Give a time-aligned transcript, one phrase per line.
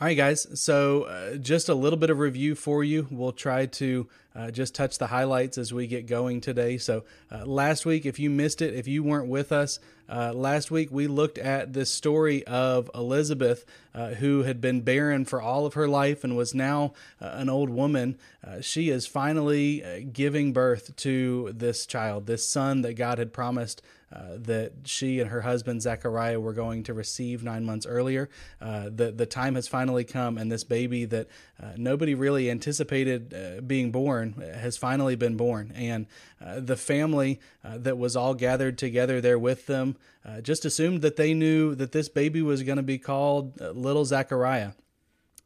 [0.00, 0.46] All right, guys.
[0.54, 3.08] So, uh, just a little bit of review for you.
[3.10, 6.78] We'll try to uh, just touch the highlights as we get going today.
[6.78, 7.02] So,
[7.32, 10.90] uh, last week, if you missed it, if you weren't with us, uh, last week
[10.92, 15.74] we looked at this story of Elizabeth, uh, who had been barren for all of
[15.74, 18.16] her life and was now uh, an old woman.
[18.60, 24.36] she is finally giving birth to this child, this son that God had promised uh,
[24.36, 28.30] that she and her husband Zechariah were going to receive nine months earlier.
[28.60, 31.28] Uh, the the time has finally come, and this baby that
[31.62, 35.72] uh, nobody really anticipated uh, being born has finally been born.
[35.74, 36.06] And
[36.44, 39.96] uh, the family that was all gathered together there with them
[40.42, 44.72] just assumed that they knew that this baby was going to be called Little Zechariah,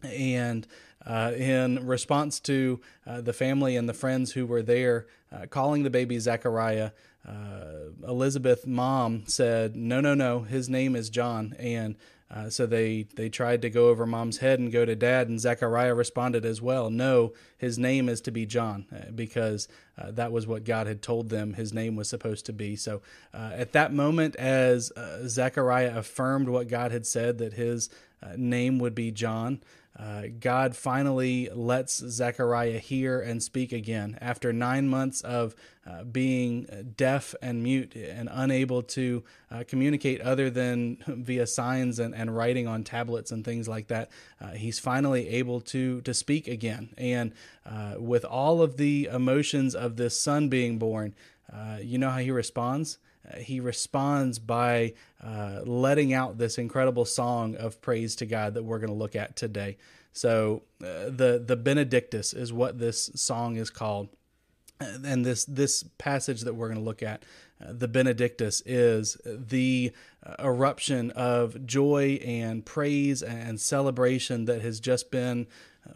[0.05, 0.67] and.
[1.05, 5.83] Uh, in response to uh, the family and the friends who were there uh, calling
[5.83, 6.93] the baby Zechariah,
[7.27, 10.41] uh, Elizabeth mom said, "No, no, no.
[10.41, 11.97] His name is John." And
[12.31, 15.41] uh, so they they tried to go over mom's head and go to dad, and
[15.41, 16.91] Zechariah responded as well.
[16.91, 21.03] No, his name is to be John uh, because uh, that was what God had
[21.03, 22.75] told them his name was supposed to be.
[22.75, 27.91] So uh, at that moment, as uh, Zechariah affirmed what God had said that his
[28.37, 29.61] name would be John.
[29.99, 35.55] Uh, God finally lets Zechariah hear and speak again after nine months of
[35.87, 42.15] uh, being deaf and mute and unable to uh, communicate other than via signs and,
[42.15, 44.11] and writing on tablets and things like that.
[44.41, 47.33] Uh, he's finally able to to speak again, and
[47.67, 51.15] uh, with all of the emotions of this son being born,
[51.83, 52.99] you know how he responds
[53.39, 58.79] he responds by uh, letting out this incredible song of praise to God that we're
[58.79, 59.77] going to look at today.
[60.13, 64.09] So uh, the the Benedictus is what this song is called,
[64.81, 67.25] and this this passage that we're going to look at,
[67.65, 69.93] uh, the Benedictus, is the
[70.25, 75.47] uh, eruption of joy and praise and celebration that has just been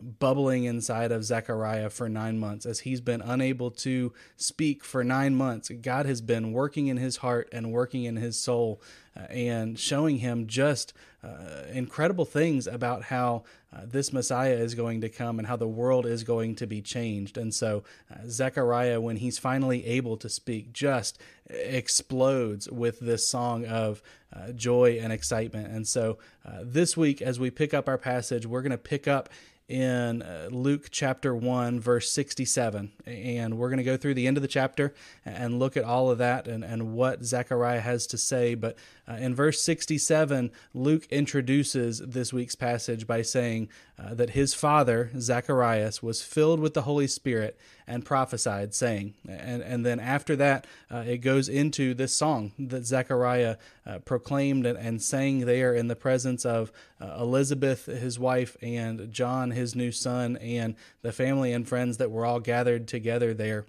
[0.00, 2.66] bubbling inside of Zechariah for nine months.
[2.66, 7.18] As he's been unable to speak for nine months, God has been working in his
[7.18, 8.82] heart and working in his soul
[9.16, 10.92] uh, and showing him just
[11.22, 15.68] uh, incredible things about how uh, this Messiah is going to come and how the
[15.68, 17.36] world is going to be changed.
[17.36, 21.18] And so, uh, Zechariah, when he's finally able to speak, just
[21.48, 25.72] explodes with this song of uh, joy and excitement.
[25.72, 29.08] And so, uh, this week, as we pick up our passage, we're going to pick
[29.08, 29.28] up
[29.68, 32.92] in uh, Luke chapter 1, verse 67.
[33.04, 34.94] And we're going to go through the end of the chapter
[35.24, 38.54] and look at all of that and, and what Zechariah has to say.
[38.54, 38.76] But
[39.08, 43.68] uh, in verse 67, Luke introduces this week's passage by saying
[43.98, 49.62] uh, that his father, Zacharias, was filled with the Holy Spirit and prophesied, saying, and,
[49.62, 53.56] and then after that, uh, it goes into this song that Zechariah
[53.86, 59.12] uh, proclaimed and, and, sang there in the presence of uh, Elizabeth, his wife, and
[59.12, 63.66] John, his new son, and the family and friends that were all gathered together there.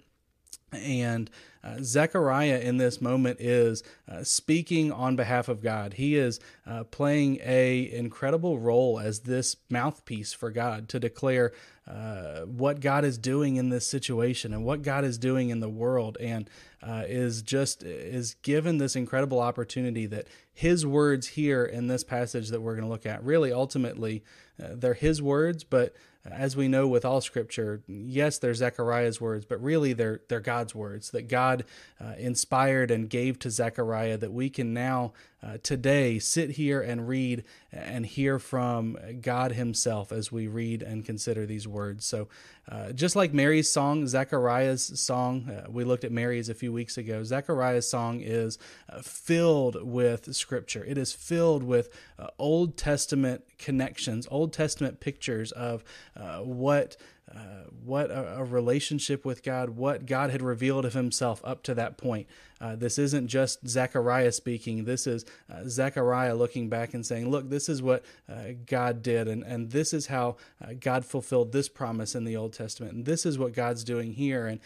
[0.72, 1.30] And
[1.64, 5.94] uh, Zechariah in this moment is uh, speaking on behalf of God.
[5.94, 11.52] He is uh, playing a incredible role as this mouthpiece for God to declare
[11.88, 15.70] uh, what God is doing in this situation and what God is doing in the
[15.70, 16.48] world, and
[16.82, 22.50] uh, is just is given this incredible opportunity that His words here in this passage
[22.50, 24.22] that we're going to look at really ultimately
[24.62, 29.44] uh, they're His words, but as we know with all scripture, yes, they're Zechariah's words,
[29.44, 31.64] but really they're they're God's words that God
[32.00, 35.12] uh, inspired and gave to Zechariah that we can now
[35.42, 41.04] uh, today sit here and read and hear from God Himself as we read and
[41.04, 42.04] consider these words.
[42.04, 42.28] So,
[42.68, 46.98] uh, just like Mary's song, Zechariah's song, uh, we looked at Mary's a few weeks
[46.98, 47.22] ago.
[47.22, 48.58] Zechariah's song is
[48.90, 50.84] uh, filled with scripture.
[50.84, 51.88] It is filled with
[52.18, 55.84] uh, Old Testament connections, Old Testament pictures of
[56.16, 56.96] uh, what
[57.34, 61.74] uh, what a, a, relationship with God, what God had revealed of Himself up to
[61.74, 62.26] that point.
[62.60, 64.84] Uh, this isn't just Zechariah speaking.
[64.84, 69.28] This is uh, Zechariah looking back and saying, "Look, this is what uh, God did,
[69.28, 73.04] and and this is how uh, God fulfilled this promise in the Old Testament, and
[73.04, 74.60] this is what God's doing here." And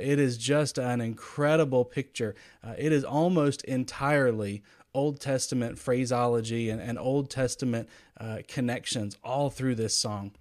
[0.00, 2.34] it is just an incredible picture.
[2.78, 4.62] it is almost entirely
[4.94, 7.88] Old Testament phraseology and, and Old Testament
[8.48, 10.32] connections all through this song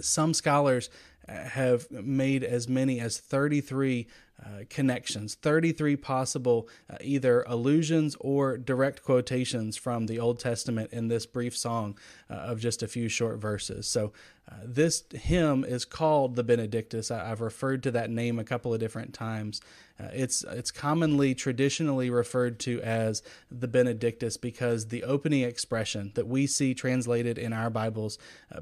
[0.00, 0.90] some scholars
[1.28, 4.06] uh, have made as many as 33
[4.42, 11.08] uh, connections, 33 possible uh, either allusions or direct quotations from the Old Testament in
[11.08, 11.98] this brief song
[12.30, 13.86] uh, of just a few short verses.
[13.86, 14.12] So,
[14.50, 17.10] uh, this hymn is called the Benedictus.
[17.10, 19.60] I, have referred to that name a couple of different times.
[20.00, 26.26] Uh, it's it's commonly traditionally referred to as the Benedictus because the opening expression that
[26.26, 28.18] we see translated in our Bibles,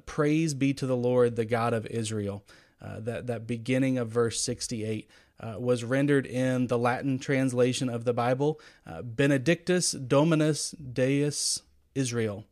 [0.07, 2.45] "Praise be to the Lord, the God of Israel."
[2.81, 5.09] that that beginning of verse 68
[5.41, 11.63] uh, was rendered in the Latin translation of the Bible uh, Benedictus Dominus Deus
[11.95, 12.45] Israel.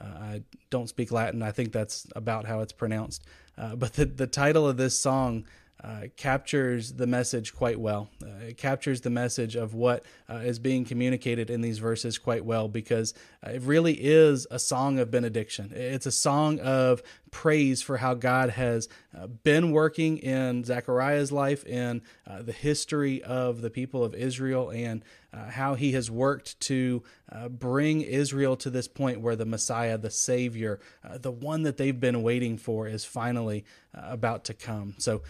[0.00, 1.42] Uh, I don't speak Latin.
[1.42, 3.24] I think that's about how it's pronounced.
[3.56, 5.46] Uh, but the, the title of this song
[5.86, 8.10] uh, captures the message quite well.
[8.20, 12.44] Uh, it captures the message of what uh, is being communicated in these verses quite
[12.44, 13.14] well because
[13.46, 15.70] uh, it really is a song of benediction.
[15.72, 21.64] It's a song of praise for how God has uh, been working in Zechariah's life,
[21.64, 26.58] in uh, the history of the people of Israel, and uh, how he has worked
[26.60, 31.62] to uh, bring Israel to this point where the Messiah, the Savior, uh, the one
[31.62, 33.64] that they've been waiting for, is finally
[33.94, 34.94] uh, about to come.
[34.98, 35.22] So,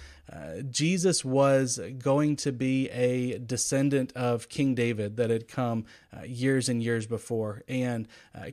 [0.73, 5.85] Jesus was going to be a descendant of King David that had come
[6.25, 7.63] years and years before.
[7.69, 8.09] And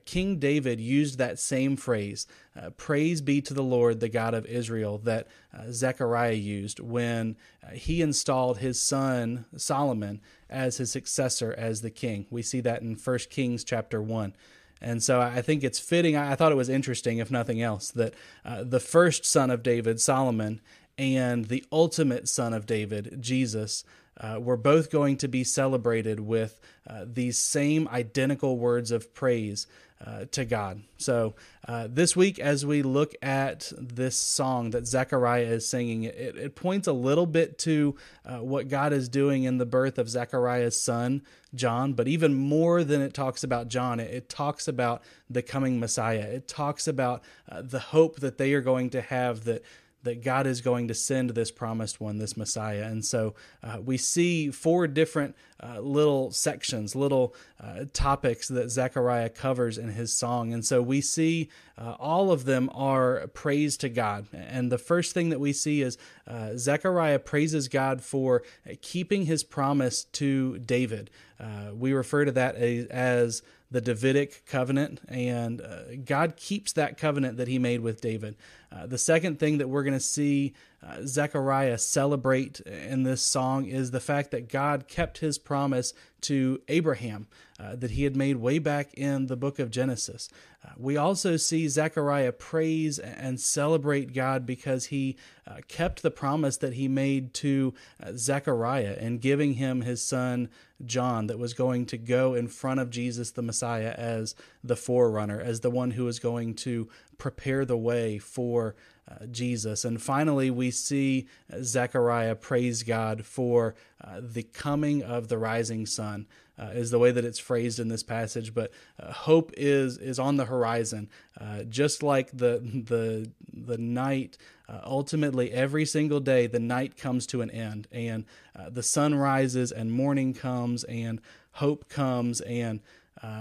[0.06, 4.46] King David used that same phrase uh, praise be to the Lord, the God of
[4.46, 7.36] Israel, that uh, Zechariah used when uh,
[7.72, 12.26] he installed his son Solomon as his successor as the king.
[12.30, 14.34] We see that in 1 Kings chapter 1.
[14.82, 16.18] And so I think it's fitting.
[16.18, 18.14] I thought it was interesting, if nothing else, that
[18.44, 20.60] uh, the first son of David, Solomon,
[20.98, 23.86] and the ultimate son of David, Jesus,
[24.20, 29.68] uh, were both going to be celebrated with uh, these same identical words of praise
[30.06, 30.82] uh, to God.
[30.98, 31.34] So
[31.66, 36.56] uh, this week, as we look at this song that Zechariah is singing, it, it
[36.56, 37.96] points a little bit to
[38.26, 41.22] uh, what God is doing in the birth of Zechariah's son,
[41.56, 41.94] John.
[41.94, 46.28] But even more than it talks about John, it, it talks about the coming Messiah.
[46.28, 49.64] It talks about uh, the hope that they are going to have that
[50.04, 52.84] that God is going to send this promised one, this Messiah.
[52.84, 53.34] And so
[53.64, 59.90] uh, we see four different uh, little sections, little uh, topics that Zechariah covers in
[59.90, 60.54] his song.
[60.54, 64.28] And so we see uh, all of them are praise to God.
[64.34, 65.98] And the first thing that we see is
[66.28, 68.44] uh, Zechariah praises God for
[68.82, 71.10] keeping his promise to David.
[71.40, 73.42] Uh, we refer to that as, as
[73.74, 78.36] the Davidic covenant, and uh, God keeps that covenant that he made with David.
[78.72, 80.54] Uh, the second thing that we're going to see
[80.86, 86.62] uh, Zechariah celebrate in this song is the fact that God kept his promise to
[86.68, 87.28] Abraham
[87.64, 90.30] uh, that he had made way back in the book of Genesis.
[90.66, 95.16] Uh, we also see Zechariah praise and celebrate God because he
[95.48, 100.50] uh, kept the promise that he made to uh, Zechariah in giving him his son
[100.86, 105.40] John, that was going to go in front of Jesus the Messiah as the forerunner,
[105.40, 108.76] as the one who was going to prepare the way for
[109.10, 109.86] uh, Jesus.
[109.86, 111.28] And finally, we see
[111.62, 116.28] Zechariah praise God for uh, the coming of the rising sun.
[116.58, 120.20] Uh, is the way that it's phrased in this passage, but uh, hope is is
[120.20, 121.10] on the horizon.
[121.42, 124.38] Uh, just like the the the night,
[124.70, 128.26] uh, ultimately every single day, the night comes to an end, and
[128.70, 131.20] the sun rises, and morning comes, and
[131.54, 132.82] hope comes, and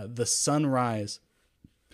[0.06, 1.20] the sunrise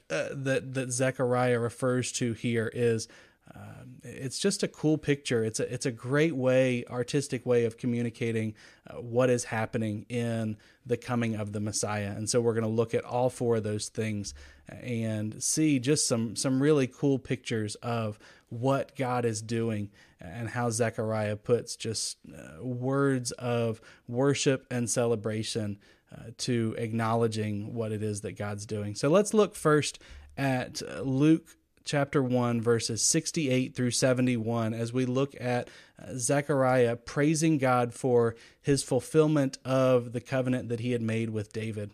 [0.08, 3.08] that that Zechariah refers to here is
[3.54, 5.44] um, it's just a cool picture.
[5.44, 8.54] It's a it's a great way, artistic way of communicating
[8.86, 12.12] uh, what is happening in the coming of the Messiah.
[12.16, 14.34] And so we're going to look at all four of those things
[14.68, 18.18] and see just some some really cool pictures of
[18.50, 19.90] what God is doing
[20.20, 25.78] and how Zechariah puts just uh, words of worship and celebration
[26.12, 28.94] uh, to acknowledging what it is that God's doing.
[28.94, 29.98] So let's look first
[30.36, 31.57] at Luke
[31.88, 38.36] chapter 1, verses 68 through 71, as we look at uh, Zechariah praising God for
[38.60, 41.92] his fulfillment of the covenant that he had made with David.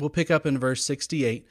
[0.00, 1.46] We'll pick up in verse 68,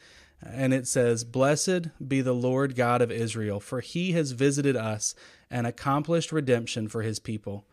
[0.45, 5.15] and it says, Blessed be the Lord God of Israel, for he has visited us
[5.49, 7.65] and accomplished redemption for his people.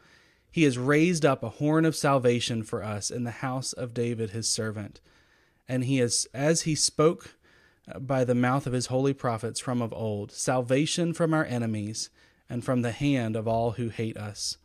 [0.53, 4.31] He has raised up a horn of salvation for us in the house of David
[4.31, 5.01] his servant.
[5.67, 7.35] And he has, as he spoke
[8.01, 12.11] by the mouth of his holy prophets from of old, salvation from our enemies
[12.49, 14.57] and from the hand of all who hate us.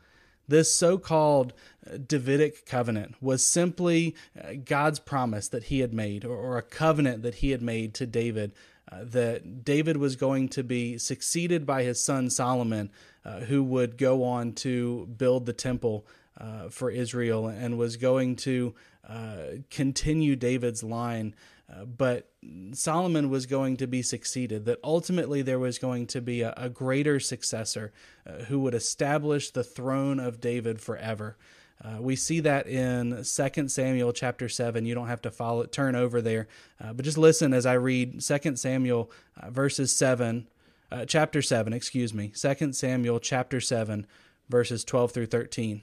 [0.48, 1.54] This so called
[1.86, 7.22] uh, Davidic covenant was simply uh, God's promise that he had made, or a covenant
[7.22, 8.54] that he had made to David,
[8.92, 12.90] uh, that David was going to be succeeded by his son Solomon,
[13.24, 16.08] uh, who would go on to build the temple
[16.38, 18.74] uh, for Israel and was going to
[19.08, 21.36] uh, continue David's line.
[21.86, 22.30] But
[22.74, 26.70] Solomon was going to be succeeded, that ultimately there was going to be a, a
[26.70, 27.92] greater successor
[28.26, 31.38] uh, who would establish the throne of David forever.
[31.84, 34.86] Uh, we see that in 2 Samuel chapter 7.
[34.86, 36.48] You don't have to follow turn over there,
[36.84, 40.48] uh, but just listen as I read 2 Samuel uh, verses 7,
[40.92, 44.06] uh, chapter 7, excuse me, 2 Samuel chapter 7,
[44.50, 45.82] verses 12 through 13.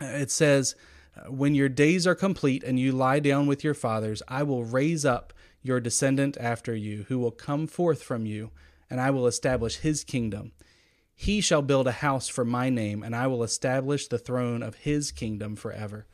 [0.00, 0.74] Uh, it says,
[1.28, 5.04] When your days are complete and you lie down with your fathers, I will raise
[5.04, 5.32] up
[5.62, 8.50] your descendant after you, who will come forth from you,
[8.88, 10.52] and I will establish his kingdom.
[11.14, 14.76] He shall build a house for my name, and I will establish the throne of
[14.76, 16.06] his kingdom forever.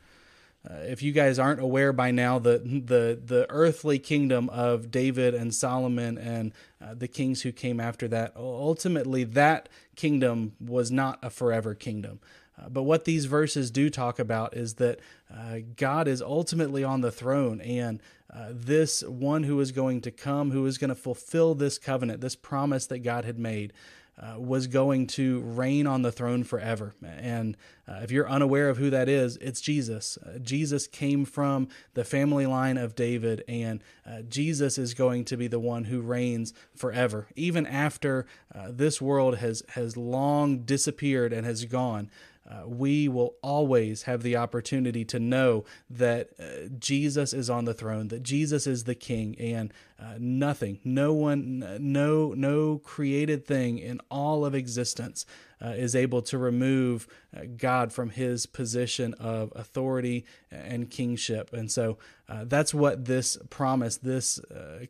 [0.67, 5.35] Uh, if you guys aren't aware by now, the the the earthly kingdom of David
[5.35, 11.19] and Solomon and uh, the kings who came after that, ultimately that kingdom was not
[11.21, 12.19] a forever kingdom.
[12.57, 14.99] Uh, but what these verses do talk about is that
[15.33, 18.01] uh, God is ultimately on the throne, and
[18.33, 22.21] uh, this one who is going to come, who is going to fulfill this covenant,
[22.21, 23.73] this promise that God had made,
[24.17, 26.93] uh, was going to reign on the throne forever.
[27.03, 30.17] And uh, if you're unaware of who that is, it's Jesus.
[30.41, 33.81] Jesus came from the family line of David, and
[34.29, 37.27] Jesus is going to be the one who reigns forever.
[37.35, 38.25] Even after
[38.69, 42.09] this world has, has long disappeared and has gone,
[42.49, 47.73] uh, we will always have the opportunity to know that uh, Jesus is on the
[47.73, 53.79] throne, that Jesus is the King, and uh, nothing, no one, no no created thing
[53.79, 55.25] in all of existence
[55.59, 61.51] uh, is able to remove uh, God from His position of authority and kingship.
[61.51, 61.97] And so
[62.29, 64.39] uh, that's what this promise, this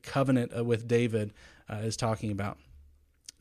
[0.03, 1.33] covenant with David,
[1.69, 2.57] is talking about.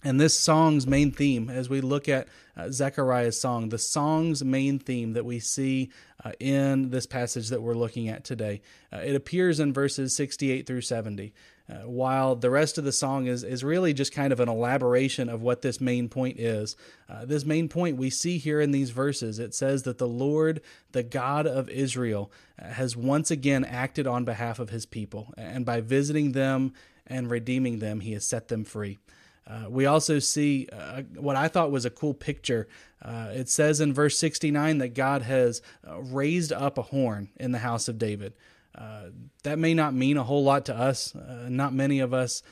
[0.05, 4.79] And this song's main theme, as we look at uh, Zechariah's song, the song's main
[4.79, 5.91] theme that we see
[6.23, 8.61] uh, in this passage that we're looking at today,
[8.93, 11.33] uh, it appears in verses 68 through 70.
[11.67, 15.31] Uh, while the rest of the song is, is really just kind of an elaboration
[15.31, 16.77] of what this main point is,
[17.09, 20.61] uh, this main point we see here in these verses, it says that the Lord,
[20.93, 22.31] the God of Israel,
[22.63, 26.75] uh, has once again acted on behalf of his people, and by visiting them
[27.07, 28.99] and redeeming them, he has set them free.
[29.47, 32.67] Uh, we also see uh, what I thought was a cool picture.
[33.03, 37.53] Uh, it says in verse 69 that God has uh, raised up a horn in
[37.53, 38.33] the house of David.
[38.75, 39.11] Uh,
[39.43, 41.15] that may not mean a whole lot to us.
[41.15, 42.43] Uh, not many of us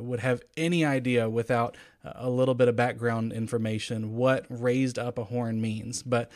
[0.00, 5.24] would have any idea without a little bit of background information what raised up a
[5.24, 6.02] horn means.
[6.02, 6.30] But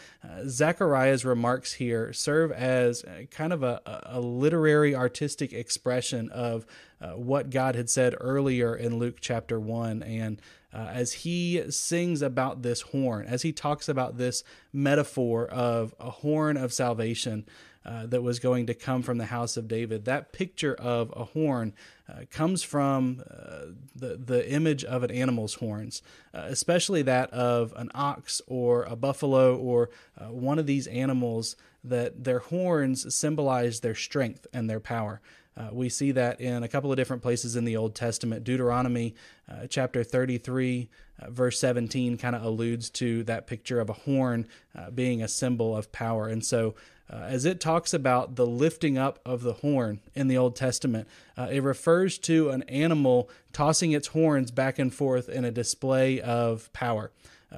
[0.46, 6.66] Zechariah's remarks here serve as kind of a, a literary artistic expression of
[7.00, 10.02] uh, what God had said earlier in Luke chapter 1.
[10.02, 10.40] And
[10.72, 16.10] uh, as he sings about this horn, as he talks about this metaphor of a
[16.10, 17.44] horn of salvation
[17.84, 21.24] uh, that was going to come from the house of David, that picture of a
[21.24, 21.72] horn
[22.08, 26.02] uh, comes from uh, the, the image of an animal's horns,
[26.34, 29.90] uh, especially that of an ox or a buffalo or
[30.28, 35.20] one of these animals that their horns symbolize their strength and their power.
[35.56, 38.44] Uh, we see that in a couple of different places in the Old Testament.
[38.44, 39.14] Deuteronomy
[39.50, 40.88] uh, chapter 33,
[41.20, 44.46] uh, verse 17, kind of alludes to that picture of a horn
[44.76, 46.28] uh, being a symbol of power.
[46.28, 46.74] And so,
[47.12, 51.06] uh, as it talks about the lifting up of the horn in the Old Testament,
[51.36, 56.20] uh, it refers to an animal tossing its horns back and forth in a display
[56.20, 57.12] of power.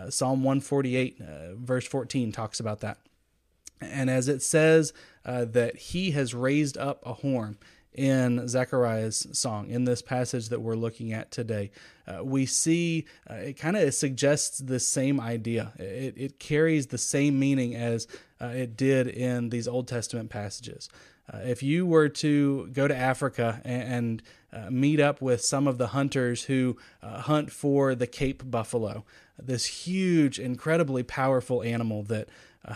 [0.08, 1.20] Psalm 148,
[1.54, 2.99] verse 14, talks about that.
[3.80, 4.92] And as it says
[5.25, 7.58] that he has raised up a horn,
[7.94, 11.70] in Zechariah's song, in this passage that we're looking at today.
[12.06, 15.73] Uh, we see uh, it kind of suggests the same idea.
[15.78, 18.08] It, it carries the same meaning as
[18.44, 20.88] uh, it did in these Old Testament passages.
[21.32, 24.22] Uh, if you were to go to Africa and, and
[24.52, 29.04] uh, meet up with some of the hunters who uh, hunt for the Cape buffalo,
[29.42, 32.28] this huge, incredibly powerful animal that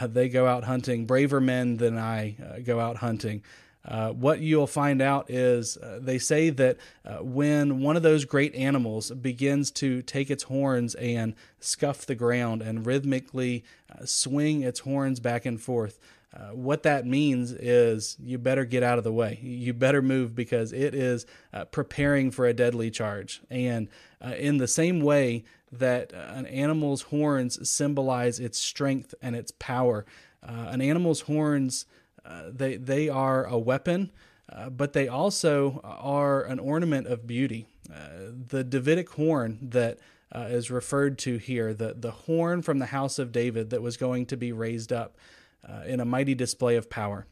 [0.02, 3.42] they go out hunting, braver men than I go out hunting.
[3.88, 6.76] Uh, what you'll find out is uh, they say that
[7.07, 12.14] uh, when one of those great animals begins to take its horns and scuff the
[12.14, 15.99] ground and rhythmically uh, swing its horns back and forth,
[16.37, 19.38] uh, what that means is you better get out of the way.
[19.40, 21.25] You better move because it is
[21.71, 23.40] preparing for a deadly charge.
[23.49, 23.88] And
[24.37, 30.04] in the same way that an animal's horns symbolize its strength and its power,
[30.42, 32.08] an animal's horns uh,
[32.52, 34.11] they they are a weapon,
[34.52, 37.66] uh, but they also are an ornament of beauty.
[37.92, 39.99] Uh, the Davidic horn that
[40.35, 43.97] uh, is referred to here the, the horn from the house of David that was
[43.97, 45.16] going to be raised up
[45.66, 47.26] uh, in a mighty display of power.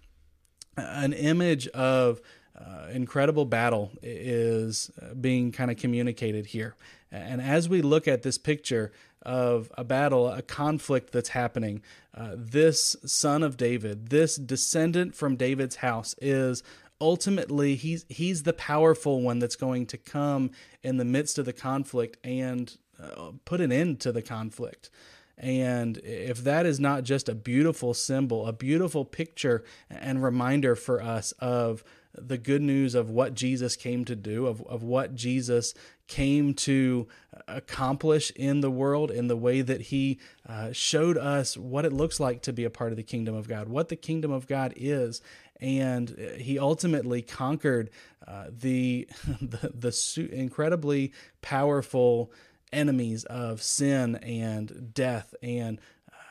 [0.77, 2.21] An image of
[2.59, 6.75] uh, incredible battle is uh, being kind of communicated here.
[7.13, 11.83] And as we look at this picture of a battle, a conflict that's happening,
[12.15, 16.63] uh, this son of David, this descendant from David's house, is
[17.01, 20.51] ultimately he's he's the powerful one that's going to come
[20.83, 24.91] in the midst of the conflict and uh, put an end to the conflict.
[25.39, 31.03] And if that is not just a beautiful symbol, a beautiful picture and reminder for
[31.03, 31.85] us of
[32.19, 35.75] the good news of what Jesus came to do, of, of what Jesus
[36.09, 37.09] came to
[37.49, 40.19] accomplish in the world, in the way that he
[40.49, 43.49] uh, showed us what it looks like to be a part of the kingdom of
[43.49, 45.21] God, what the kingdom of God is.
[45.61, 47.91] And he ultimately conquered
[48.27, 49.09] uh, the,
[49.41, 52.31] the, the incredibly powerful
[52.73, 55.81] enemies of sin and death and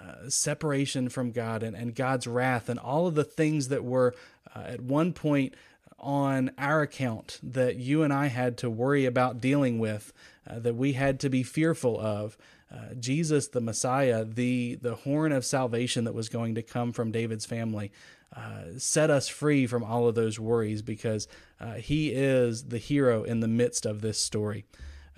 [0.02, 4.14] uh, separation from God and, and God's wrath and all of the things that were
[4.56, 5.56] uh, at one point
[6.06, 10.14] on our account that you and I had to worry about dealing with,
[10.48, 12.38] uh, that we had to be fearful of.
[12.74, 17.12] Uh, Jesus, the Messiah, the the horn of salvation that was going to come from
[17.12, 17.92] David's family,
[18.36, 21.28] uh, set us free from all of those worries because
[21.60, 24.66] uh, he is the hero in the midst of this story.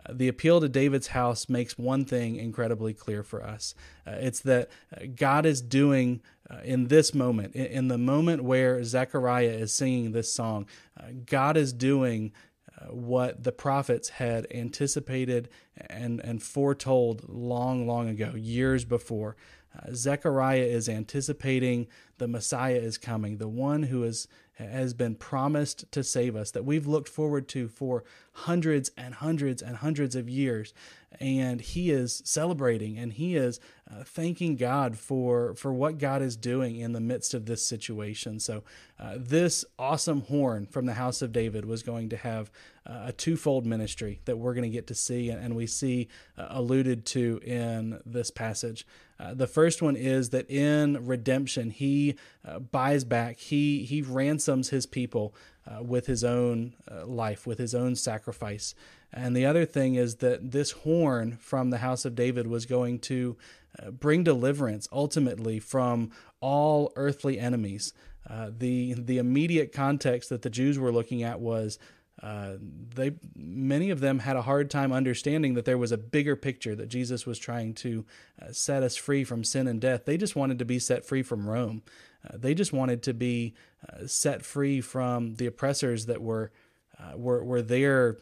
[0.08, 3.76] Uh, the appeal to David's house makes one thing incredibly clear for us.
[4.06, 4.70] Uh, it's that
[5.16, 10.12] God is doing uh, in this moment, in, in, the moment where Zechariah is singing
[10.12, 10.66] this song,
[11.00, 12.32] uh, God is doing
[12.78, 15.50] uh, what the prophets had anticipated
[15.90, 19.36] and, and foretold long, long ago, years before.
[19.78, 21.88] Uh, Zechariah is anticipating
[22.18, 26.66] the Messiah is coming, the one who is has been promised to save us, that
[26.66, 30.74] we've looked forward to for hundreds and hundreds and hundreds of years.
[31.20, 36.36] And he is celebrating and he is uh, thanking God for, for what God is
[36.36, 38.40] doing in the midst of this situation.
[38.40, 38.64] So,
[39.00, 42.52] uh, this awesome horn from the house of David was going to have
[42.86, 46.10] uh, a twofold ministry that we're going to get to see and, and we see
[46.38, 48.86] uh, alluded to in this passage.
[49.20, 52.16] Uh, the first one is that in redemption, he
[52.46, 55.34] uh, buys back, he, he ransoms his people
[55.82, 58.74] with his own life, with his own sacrifice.
[59.14, 63.00] And the other thing is that this horn from the house of David was going
[63.00, 63.38] to
[63.82, 67.94] uh, bring deliverance ultimately from all earthly enemies.
[68.30, 71.80] Uh, the the immediate context that the Jews were looking at was
[72.22, 72.54] uh,
[72.96, 76.76] they many of them had a hard time understanding that there was a bigger picture
[76.76, 78.06] that Jesus was trying to
[78.42, 80.06] uh, set us free from sin and death.
[80.06, 81.84] They just wanted to be set free from Rome.
[82.28, 83.54] Uh, they just wanted to be
[83.88, 86.52] uh, set free from the oppressors that were
[87.00, 88.18] uh, were were there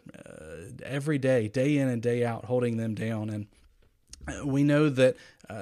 [0.84, 3.30] every day, day in and day out, holding them down.
[3.30, 3.48] And
[4.46, 5.16] we know that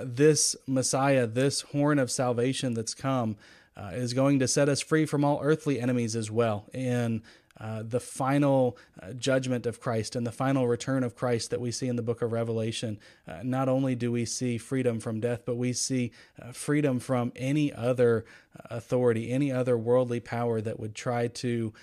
[0.03, 3.35] this Messiah, this horn of salvation that's come.
[3.75, 6.69] Uh, is going to set us free from all earthly enemies as well.
[6.75, 7.23] And
[7.59, 11.71] uh, the final uh, judgment of Christ and the final return of Christ that we
[11.71, 15.43] see in the book of Revelation, uh, not only do we see freedom from death,
[15.45, 16.11] but we see
[16.41, 18.25] uh, freedom from any other
[18.57, 21.73] uh, authority, any other worldly power that would try to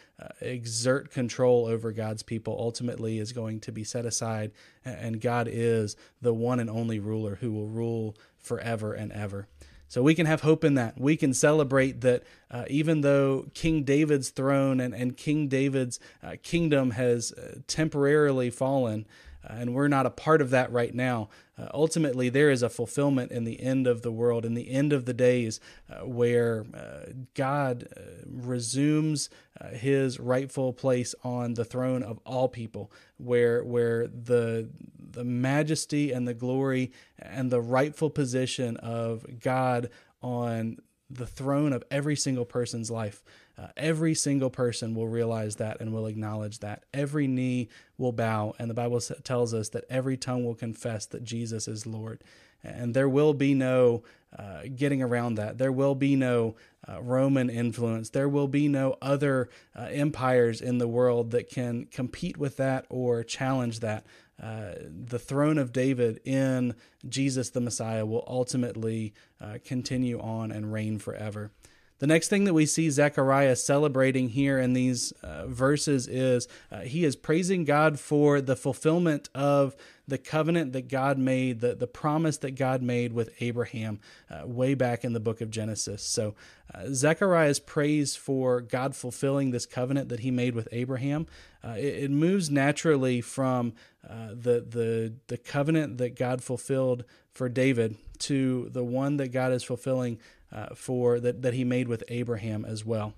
[0.42, 4.52] exert control over God's people ultimately is going to be set aside.
[4.84, 9.48] And God is the one and only ruler who will rule forever and ever.
[9.90, 11.00] So we can have hope in that.
[11.00, 16.36] We can celebrate that uh, even though King David's throne and, and King David's uh,
[16.44, 19.04] kingdom has uh, temporarily fallen,
[19.42, 21.28] uh, and we're not a part of that right now.
[21.60, 24.92] Uh, ultimately, there is a fulfillment in the end of the world, in the end
[24.92, 29.28] of the days, uh, where uh, God uh, resumes
[29.60, 36.12] uh, His rightful place on the throne of all people, where where the the majesty
[36.12, 39.90] and the glory and the rightful position of God
[40.22, 40.78] on
[41.10, 43.22] the throne of every single person's life.
[43.60, 46.84] Uh, every single person will realize that and will acknowledge that.
[46.94, 47.68] Every knee
[47.98, 51.86] will bow, and the Bible tells us that every tongue will confess that Jesus is
[51.86, 52.22] Lord.
[52.62, 54.02] And there will be no
[54.38, 55.58] uh, getting around that.
[55.58, 56.56] There will be no
[56.88, 58.10] uh, Roman influence.
[58.10, 62.86] There will be no other uh, empires in the world that can compete with that
[62.88, 64.04] or challenge that.
[64.42, 64.72] Uh,
[65.06, 66.74] the throne of David in
[67.06, 71.50] Jesus the Messiah will ultimately uh, continue on and reign forever.
[72.00, 76.80] The next thing that we see Zechariah celebrating here in these uh, verses is uh,
[76.80, 79.76] he is praising God for the fulfillment of
[80.08, 84.72] the covenant that God made, the, the promise that God made with Abraham uh, way
[84.72, 86.02] back in the book of Genesis.
[86.02, 86.34] So,
[86.74, 91.26] uh, Zechariah's praise for God fulfilling this covenant that he made with Abraham,
[91.62, 93.74] uh, it, it, moves naturally from
[94.08, 99.52] uh, the, the, the covenant that God fulfilled for David to the one that God
[99.52, 100.18] is fulfilling
[100.52, 103.14] uh, for that, that he made with Abraham as well.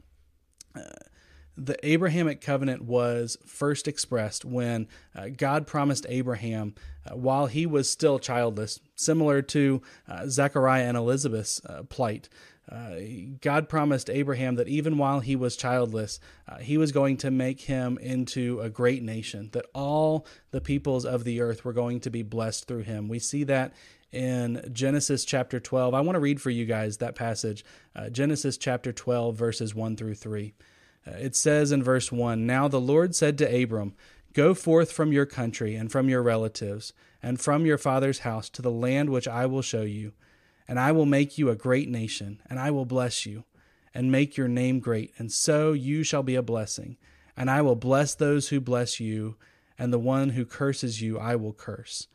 [0.75, 0.83] Uh,
[1.57, 6.75] the Abrahamic covenant was first expressed when uh, God promised Abraham
[7.07, 12.29] uh, while he was still childless, similar to uh, Zechariah and Elizabeth's uh, plight.
[12.71, 12.95] Uh,
[13.41, 17.63] God promised Abraham that even while he was childless, uh, he was going to make
[17.63, 22.11] him into a great nation, that all the peoples of the earth were going to
[22.11, 23.09] be blessed through him.
[23.09, 23.75] We see that
[24.13, 25.95] in Genesis chapter 12.
[25.95, 27.65] I want to read for you guys that passage,
[28.11, 30.55] Genesis chapter 12, verses 1 through 3.
[31.07, 33.95] Uh, it says in verse 1 Now the Lord said to Abram,
[34.33, 38.63] Go forth from your country and from your relatives and from your father's house to
[38.63, 40.13] the land which I will show you,
[40.67, 43.45] and I will make you a great nation, and I will bless you,
[43.95, 46.97] and make your name great, and so you shall be a blessing.
[47.37, 49.37] And I will bless those who bless you,
[49.79, 52.09] and the one who curses you I will curse.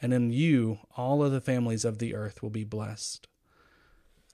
[0.00, 3.26] And in you all of the families of the earth will be blessed.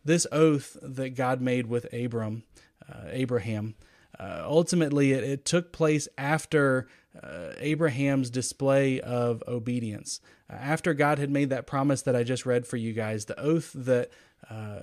[0.05, 2.45] This oath that God made with Abram,
[2.89, 3.75] uh, Abraham,
[4.19, 6.89] uh, ultimately, it, it, took place after
[7.23, 10.21] uh, Abraham's display of obedience.
[10.51, 13.39] Uh, after God had made that promise that I just read for you guys, the
[13.41, 14.11] oath that
[14.51, 14.81] uh,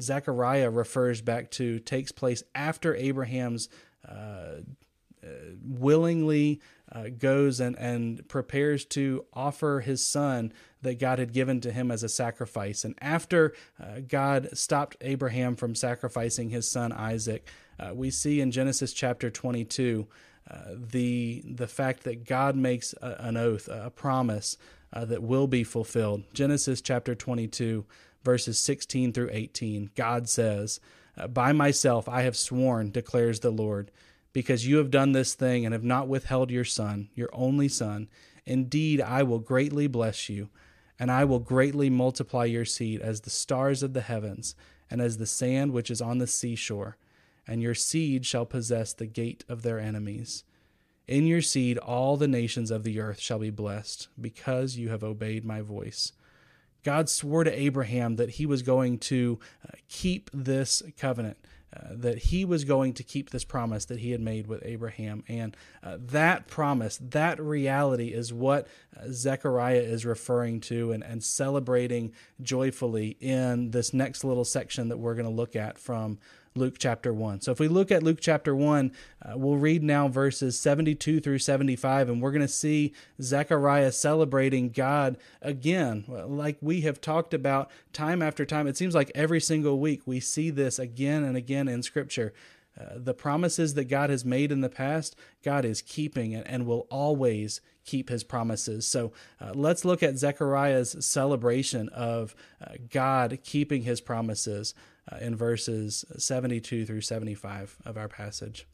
[0.00, 3.68] Zechariah refers back to takes place after Abraham's
[5.22, 6.60] uh, uh, willingly
[7.18, 10.52] goes and, and prepares to offer his son
[10.82, 12.84] that God had given to him as a sacrifice.
[12.84, 13.54] And after
[14.08, 17.48] God stopped Abraham from sacrificing his son Isaac,
[17.80, 20.06] uh, we see in Genesis chapter 22
[20.50, 24.56] uh, the the fact that God makes a, an oath, a promise
[24.92, 26.24] uh, that will be fulfilled.
[26.34, 27.84] Genesis chapter 22,
[28.24, 29.90] verses 16 through 18.
[29.94, 30.80] God says,
[31.16, 33.90] uh, "By myself I have sworn," declares the Lord,
[34.32, 38.08] because you have done this thing and have not withheld your son, your only son.
[38.46, 40.50] Indeed, I will greatly bless you,
[40.98, 44.54] and I will greatly multiply your seed as the stars of the heavens
[44.90, 46.96] and as the sand which is on the seashore
[47.50, 50.44] and your seed shall possess the gate of their enemies.
[51.08, 55.02] In your seed all the nations of the earth shall be blessed, because you have
[55.02, 56.12] obeyed my voice.
[56.84, 61.38] God swore to Abraham that he was going to uh, keep this covenant,
[61.74, 65.22] uh, that he was going to keep this promise that he had made with Abraham.
[65.28, 71.22] And uh, that promise, that reality is what uh, Zechariah is referring to and, and
[71.22, 76.18] celebrating joyfully in this next little section that we're going to look at from
[76.54, 77.42] Luke chapter 1.
[77.42, 81.38] So if we look at Luke chapter 1, uh, we'll read now verses 72 through
[81.38, 87.70] 75, and we're going to see Zechariah celebrating God again, like we have talked about
[87.92, 88.66] time after time.
[88.66, 92.32] It seems like every single week we see this again and again in Scripture.
[92.78, 96.66] Uh, the promises that God has made in the past, God is keeping and, and
[96.66, 98.86] will always keep his promises.
[98.86, 102.34] So uh, let's look at Zechariah's celebration of
[102.64, 104.74] uh, God keeping his promises
[105.10, 108.66] uh, in verses 72 through 75 of our passage.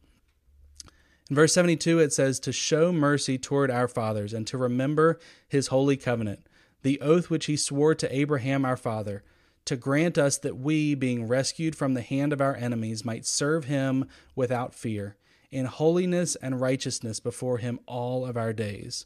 [1.29, 5.69] In verse 72, it says, To show mercy toward our fathers and to remember his
[5.69, 6.47] holy covenant,
[6.83, 9.25] the oath which he swore to Abraham our father,
[9.65, 13.65] to grant us that we, being rescued from the hand of our enemies, might serve
[13.65, 15.17] him without fear,
[15.51, 19.05] in holiness and righteousness before him all of our days.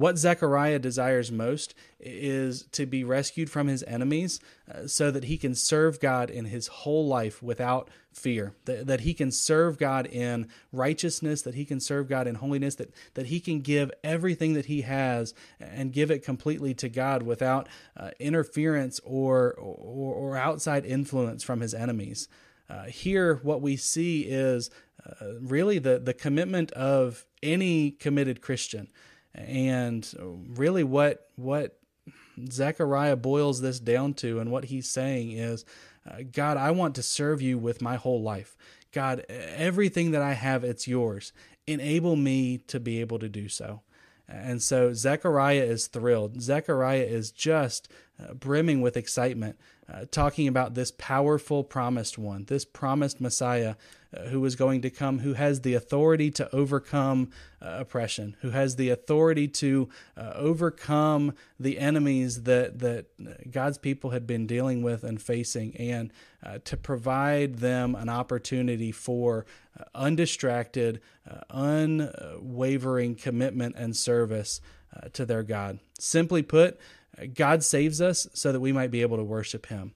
[0.00, 5.36] What Zechariah desires most is to be rescued from his enemies uh, so that he
[5.36, 10.06] can serve God in his whole life without fear, that, that he can serve God
[10.06, 14.54] in righteousness, that he can serve God in holiness, that, that he can give everything
[14.54, 20.36] that he has and give it completely to God without uh, interference or, or, or,
[20.38, 22.26] outside influence from his enemies.
[22.70, 24.70] Uh, here, what we see is
[25.06, 28.88] uh, really the, the commitment of any committed Christian.
[29.34, 31.78] And really, what what
[32.50, 35.64] Zechariah boils this down to, and what he's saying is,
[36.08, 38.56] uh, God, I want to serve you with my whole life.
[38.92, 41.32] God, everything that I have, it's yours.
[41.66, 43.82] Enable me to be able to do so.
[44.28, 46.40] And so Zechariah is thrilled.
[46.40, 47.88] Zechariah is just
[48.20, 49.58] uh, brimming with excitement,
[49.92, 53.74] uh, talking about this powerful promised one, this promised Messiah
[54.12, 57.30] uh, who is going to come, who has the authority to overcome
[57.62, 63.06] uh, oppression, who has the authority to uh, overcome the enemies that that
[63.52, 66.12] God's people had been dealing with and facing, and
[66.44, 69.46] uh, to provide them an opportunity for
[69.78, 71.00] uh, undistracted,
[71.48, 74.60] unwavering commitment and service
[75.12, 75.78] to their God.
[76.00, 76.80] Simply put,
[77.34, 79.92] God saves us so that we might be able to worship Him.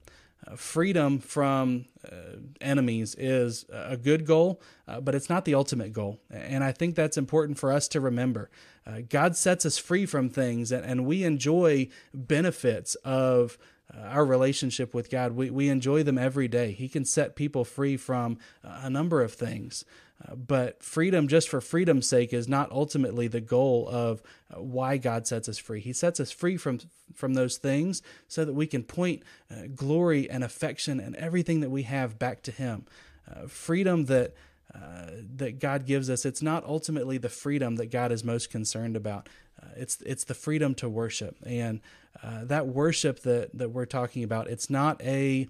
[0.47, 5.91] Uh, freedom from uh, enemies is a good goal, uh, but it's not the ultimate
[5.91, 6.19] goal.
[6.29, 8.49] And I think that's important for us to remember.
[8.85, 13.57] Uh, God sets us free from things, and, and we enjoy benefits of
[13.93, 15.31] uh, our relationship with God.
[15.31, 16.71] We, we enjoy them every day.
[16.71, 19.85] He can set people free from a number of things.
[20.23, 24.21] Uh, but freedom, just for freedom's sake, is not ultimately the goal of
[24.53, 25.81] uh, why God sets us free.
[25.81, 26.79] He sets us free from
[27.13, 31.69] from those things so that we can point uh, glory and affection and everything that
[31.69, 32.85] we have back to Him.
[33.29, 34.33] Uh, freedom that
[34.73, 38.95] uh, that God gives us, it's not ultimately the freedom that God is most concerned
[38.95, 39.27] about.
[39.75, 41.81] it's it's the freedom to worship, and
[42.23, 44.47] that worship that that we're talking about.
[44.47, 45.47] It's not a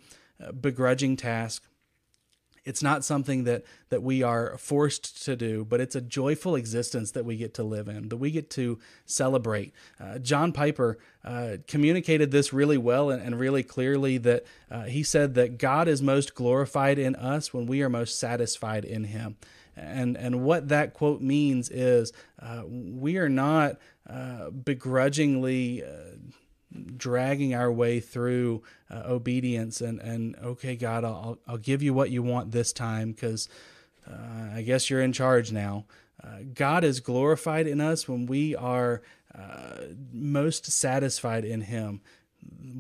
[0.60, 1.64] begrudging task
[2.66, 7.12] it's not something that that we are forced to do, but it's a joyful existence
[7.12, 9.74] that we get to live in, that we get to celebrate.
[10.00, 15.04] Uh, John Piper uh, communicated this really well and, and really clearly that uh, he
[15.04, 19.38] said that God is most glorified in us when we are most satisfied in Him.
[19.76, 23.78] And and what that quote means is uh, we are not
[24.10, 26.18] uh, begrudgingly uh,
[26.98, 32.12] dragging our way through uh, obedience and and okay God I'll I'll give you what
[32.12, 33.50] you want this time because
[34.10, 35.86] uh, I guess you're in charge now.
[36.24, 39.02] Uh, God is glorified in us when we are
[39.34, 39.78] uh,
[40.14, 42.02] most satisfied in Him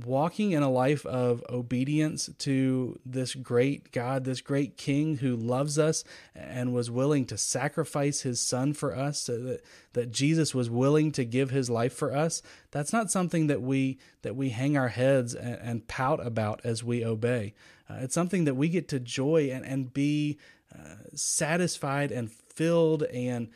[0.03, 5.79] walking in a life of obedience to this great God, this great King who loves
[5.79, 6.03] us
[6.35, 9.61] and was willing to sacrifice his son for us, so that,
[9.93, 13.97] that Jesus was willing to give his life for us, that's not something that we
[14.21, 17.53] that we hang our heads and, and pout about as we obey.
[17.89, 20.37] Uh, it's something that we get to joy and, and be
[20.73, 23.49] uh, satisfied and filled and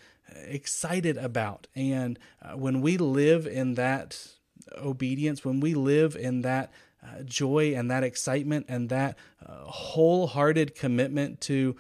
[0.46, 1.68] excited about.
[1.76, 4.36] And uh, when we live in that
[4.78, 6.72] obedience, when we live in that
[7.04, 11.76] uh, joy and that excitement and that uh, wholehearted commitment to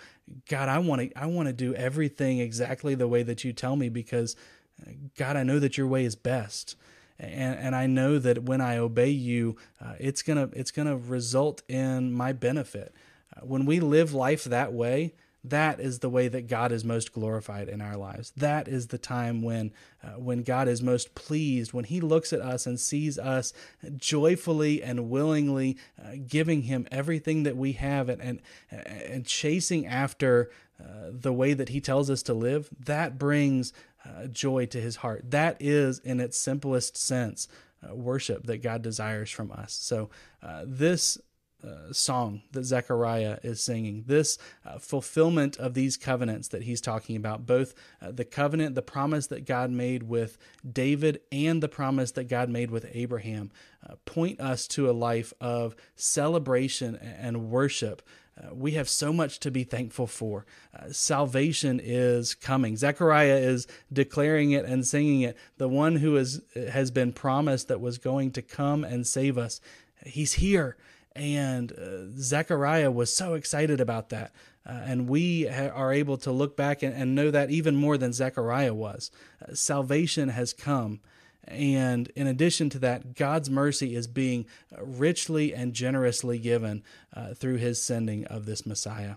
[0.47, 3.75] God, I want to I want to do everything exactly the way that you tell
[3.75, 4.35] me because
[4.81, 6.75] uh, God, I know that your way is best.
[7.19, 11.63] And, and I know that when I obey you, uh, it's gonna it's gonna result
[11.67, 12.93] in my benefit.
[13.35, 17.13] Uh, when we live life that way, that is the way that God is most
[17.13, 18.33] glorified in our lives.
[18.35, 19.71] That is the time when
[20.03, 23.53] uh, when God is most pleased when he looks at us and sees us
[23.95, 30.51] joyfully and willingly uh, giving him everything that we have and and, and chasing after
[30.79, 32.69] uh, the way that he tells us to live.
[32.77, 33.73] That brings
[34.05, 35.31] uh, joy to his heart.
[35.31, 37.47] That is in its simplest sense
[37.87, 39.73] uh, worship that God desires from us.
[39.73, 40.09] So
[40.43, 41.17] uh, this
[41.63, 47.15] uh, song that Zechariah is singing, this uh, fulfillment of these covenants that he's talking
[47.15, 50.37] about, both uh, the covenant, the promise that God made with
[50.69, 53.51] David, and the promise that God made with Abraham,
[53.87, 58.01] uh, point us to a life of celebration and worship.
[58.37, 60.45] Uh, we have so much to be thankful for.
[60.73, 62.77] Uh, salvation is coming.
[62.77, 65.35] Zechariah is declaring it and singing it.
[65.57, 69.59] The one who is, has been promised that was going to come and save us,
[70.05, 70.77] he's here
[71.19, 74.31] and uh, Zechariah was so excited about that.
[74.65, 77.97] Uh, and we ha- are able to look back and, and, know that even more
[77.97, 79.11] than Zechariah was.
[79.41, 81.01] Uh, salvation has come.
[81.45, 84.45] And in addition to that, God's mercy is being
[84.79, 89.15] richly and generously given uh, through his sending of this Messiah.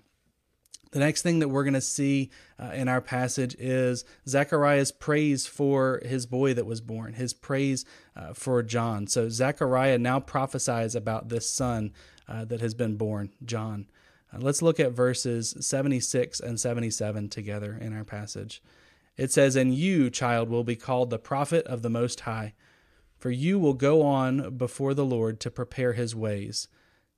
[0.93, 5.47] The next thing that we're going to see uh, in our passage is Zechariah's praise
[5.47, 9.07] for his boy that was born, his praise uh, for John.
[9.07, 11.93] So Zechariah now prophesies about this son
[12.29, 13.87] uh, that has been born, John.
[14.33, 18.63] Uh, let's look at verses 76 and 77 together in our passage.
[19.17, 22.53] It says, And you, child, will be called the prophet of the Most High,
[23.19, 26.69] for you will go on before the Lord to prepare his ways,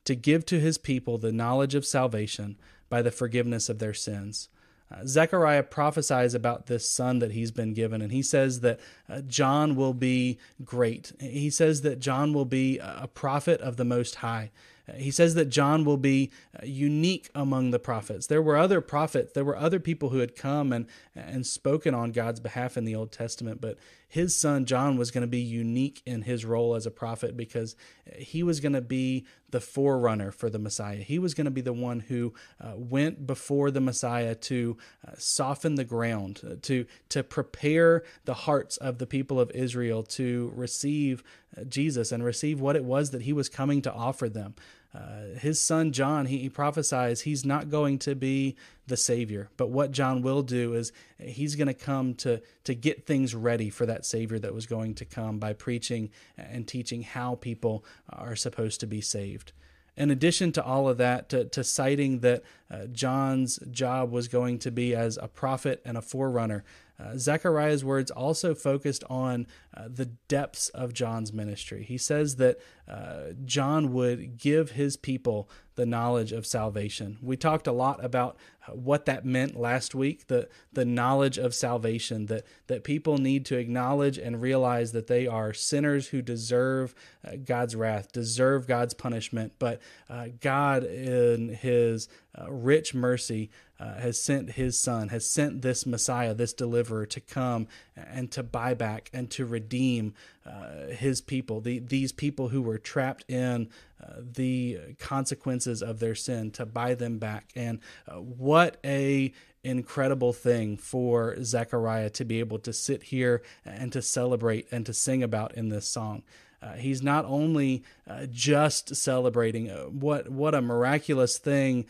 [0.05, 2.57] to give to his people the knowledge of salvation
[2.89, 4.49] by the forgiveness of their sins.
[4.91, 9.23] Uh, Zechariah prophesies about this son that he's been given, and he says that uh,
[9.23, 11.13] John will be great.
[11.19, 14.51] He says that John will be a prophet of the Most High.
[14.97, 18.27] He says that John will be uh, unique among the prophets.
[18.27, 22.13] There were other prophets, there were other people who had come and, and spoken on
[22.13, 23.79] God's behalf in the Old Testament, but
[24.15, 27.75] his son John was going to be unique in his role as a prophet because
[28.17, 30.99] he was going to be the forerunner for the Messiah.
[30.99, 35.15] He was going to be the one who uh, went before the Messiah to uh,
[35.19, 40.53] soften the ground, uh, to to prepare the hearts of the people of Israel to
[40.55, 41.25] receive
[41.59, 44.55] uh, Jesus and receive what it was that he was coming to offer them.
[44.95, 48.55] Uh, his son John, he, he prophesies he's not going to be
[48.87, 53.07] the Savior, but what John will do is he's going to come to to get
[53.07, 57.35] things ready for that Savior that was going to come by preaching and teaching how
[57.35, 59.53] people are supposed to be saved
[59.97, 64.59] in addition to all of that, to, to citing that uh, John's job was going
[64.61, 66.65] to be as a prophet and a forerunner,
[66.99, 71.83] uh, Zechariah's words also focused on uh, the depths of John's ministry.
[71.83, 77.19] He says that uh, John would give his people the knowledge of salvation.
[77.23, 78.37] We talked a lot about
[78.73, 83.57] what that meant last week the, the knowledge of salvation, that, that people need to
[83.57, 86.95] acknowledge and realize that they are sinners who deserve
[87.27, 93.95] uh, God's wrath, deserve God's punishment, but uh, God, in His uh, rich mercy, uh,
[93.95, 97.67] has sent his son, has sent this Messiah, this deliverer, to come
[97.97, 100.15] and to buy back and to redeem
[100.47, 103.69] uh, his people, the, these people who were trapped in
[104.03, 107.51] uh, the consequences of their sin, to buy them back.
[107.57, 113.91] And uh, what a incredible thing for Zechariah to be able to sit here and
[113.93, 116.23] to celebrate and to sing about in this song.
[116.65, 121.87] Uh, he's not only uh, just celebrating uh, what what a miraculous thing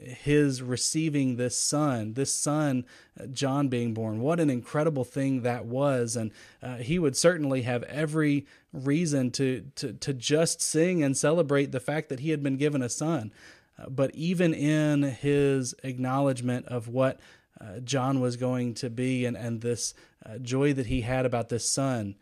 [0.00, 2.84] his receiving this son, this son
[3.30, 4.20] John being born.
[4.20, 6.32] What an incredible thing that was, and
[6.80, 12.08] he would certainly have every reason to to to just sing and celebrate the fact
[12.08, 13.32] that he had been given a son.
[13.88, 17.20] but even in his acknowledgement of what
[17.60, 21.48] uh, John was going to be and, and this uh, joy that he had about
[21.48, 22.16] this son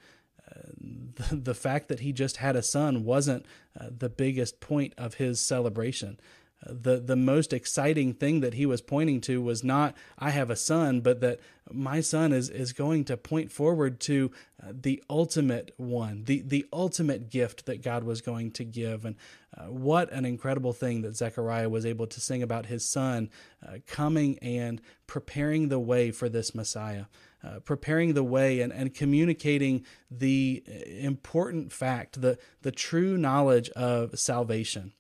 [1.15, 3.47] the, the fact that he just had a son wasn't
[3.79, 6.19] uh, the biggest point of his celebration.
[6.65, 10.51] Uh, the the most exciting thing that he was pointing to was not I have
[10.51, 11.41] a son, but that
[11.71, 14.31] my son is is going to point forward to
[14.63, 19.17] uh, the ultimate one, the the ultimate gift that God was going to give, and
[19.57, 23.31] uh, what an incredible thing that Zechariah was able to sing about his son
[23.67, 27.07] uh, coming and preparing the way for this Messiah.
[27.45, 30.63] Uh, preparing the way and, and communicating the
[30.99, 34.93] important fact, the, the true knowledge of salvation.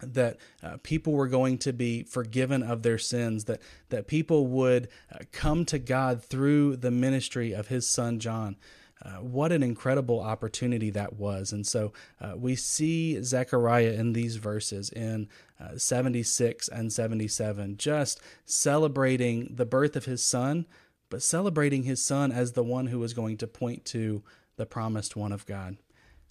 [0.00, 4.88] That uh, people were going to be forgiven of their sins, that, that people would
[5.12, 8.56] uh, come to God through the ministry of his son John.
[9.04, 11.52] Uh, what an incredible opportunity that was.
[11.52, 15.28] And so uh, we see Zechariah in these verses in
[15.60, 20.66] uh, 76 and 77, just celebrating the birth of his son,
[21.10, 24.22] but celebrating his son as the one who was going to point to
[24.56, 25.76] the promised one of God.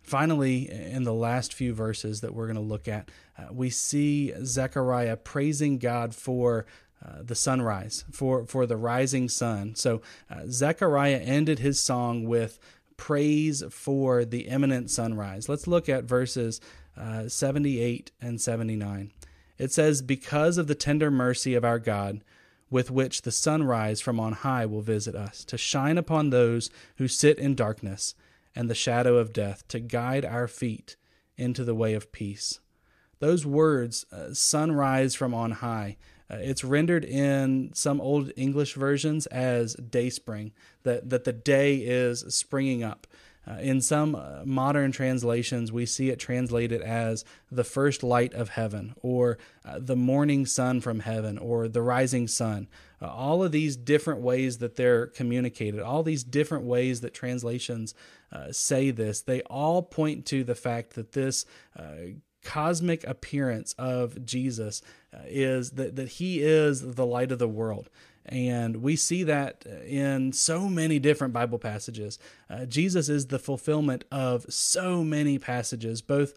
[0.02, 4.34] Finally, in the last few verses that we're going to look at, uh, we see
[4.44, 6.66] Zechariah praising God for
[7.04, 9.76] uh, the sunrise, for, for the rising sun.
[9.76, 12.60] So uh, Zechariah ended his song with
[12.98, 15.48] praise for the imminent sunrise.
[15.50, 16.62] Let's look at verses
[16.98, 19.12] uh, 78 and 79.
[19.58, 22.22] It says, Because of the tender mercy of our God,
[22.70, 27.08] with which the sunrise from on high will visit us, to shine upon those who
[27.08, 28.16] sit in darkness
[28.56, 30.96] and the shadow of death, to guide our feet
[31.38, 32.60] into the way of peace.
[33.20, 35.98] Those words, uh, sunrise from on high,
[36.30, 40.52] uh, it's rendered in some old English versions as day spring,
[40.84, 43.08] that, that the day is springing up.
[43.46, 48.50] Uh, in some uh, modern translations, we see it translated as the first light of
[48.50, 52.68] heaven, or uh, the morning sun from heaven, or the rising sun.
[53.02, 57.94] Uh, all of these different ways that they're communicated, all these different ways that translations
[58.32, 61.46] uh, say this, they all point to the fact that this
[61.78, 61.96] uh,
[62.44, 64.82] cosmic appearance of Jesus
[65.26, 67.90] is that, that he is the light of the world.
[68.26, 72.18] And we see that in so many different Bible passages.
[72.50, 76.34] Uh, Jesus is the fulfillment of so many passages, both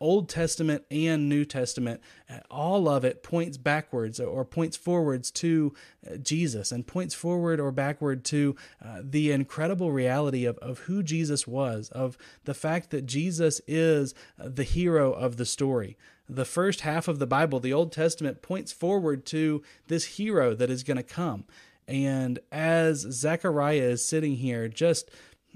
[0.00, 2.02] Old Testament and New Testament.
[2.28, 5.74] Uh, all of it points backwards or points forwards to
[6.06, 11.02] uh, Jesus and points forward or backward to uh, the incredible reality of, of who
[11.02, 15.96] Jesus was, of the fact that Jesus is the hero of the story
[16.34, 20.70] the first half of the Bible, the Old Testament, points forward to this hero that
[20.70, 21.44] is going to come.
[21.88, 25.10] And as Zechariah is sitting here, just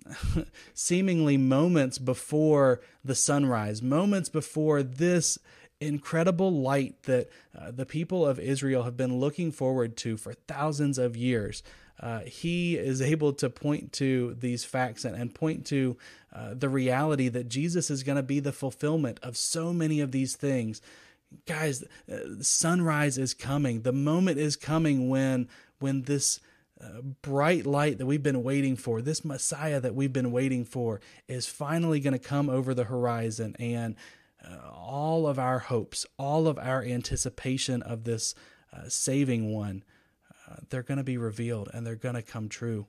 [0.75, 5.39] seemingly moments before the sunrise, moments before this
[5.81, 10.99] incredible light that uh, the people of Israel have been looking forward to for thousands
[10.99, 11.63] of years,
[12.01, 15.97] uh, he is able to point to these facts and, and point to
[16.33, 20.13] uh, the reality that Jesus is going to be the fulfillment of so many of
[20.13, 20.83] these things.
[21.47, 23.83] Guys, uh, sunrise is coming.
[23.83, 26.41] The moment is coming when when this
[26.81, 31.01] uh, bright light that we've been waiting for, this Messiah that we've been waiting for,
[31.29, 33.55] is finally going to come over the horizon.
[33.59, 33.97] And
[34.45, 38.35] uh, all of our hopes, all of our anticipation of this
[38.73, 39.85] uh, saving one,
[40.51, 42.87] uh, they're going to be revealed and they're going to come true.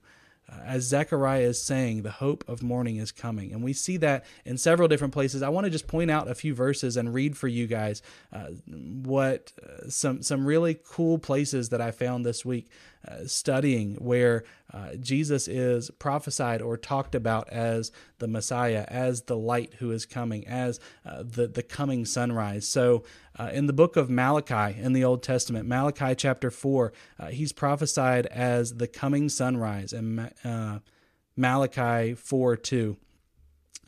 [0.48, 3.52] Uh, as Zechariah is saying, the hope of morning is coming.
[3.52, 5.42] And we see that in several different places.
[5.42, 8.50] I want to just point out a few verses and read for you guys uh,
[8.68, 12.68] what uh, some, some really cool places that I found this week
[13.08, 14.44] uh, studying where
[14.74, 20.06] uh, Jesus is prophesied or talked about as the Messiah, as the light who is
[20.06, 22.68] coming, as uh, the, the coming sunrise.
[22.68, 23.04] So,
[23.38, 27.52] uh, in the book of Malachi in the Old Testament, Malachi chapter 4, uh, he's
[27.52, 29.92] prophesied as the coming sunrise.
[29.92, 30.32] And
[31.36, 32.98] Malachi 4 2,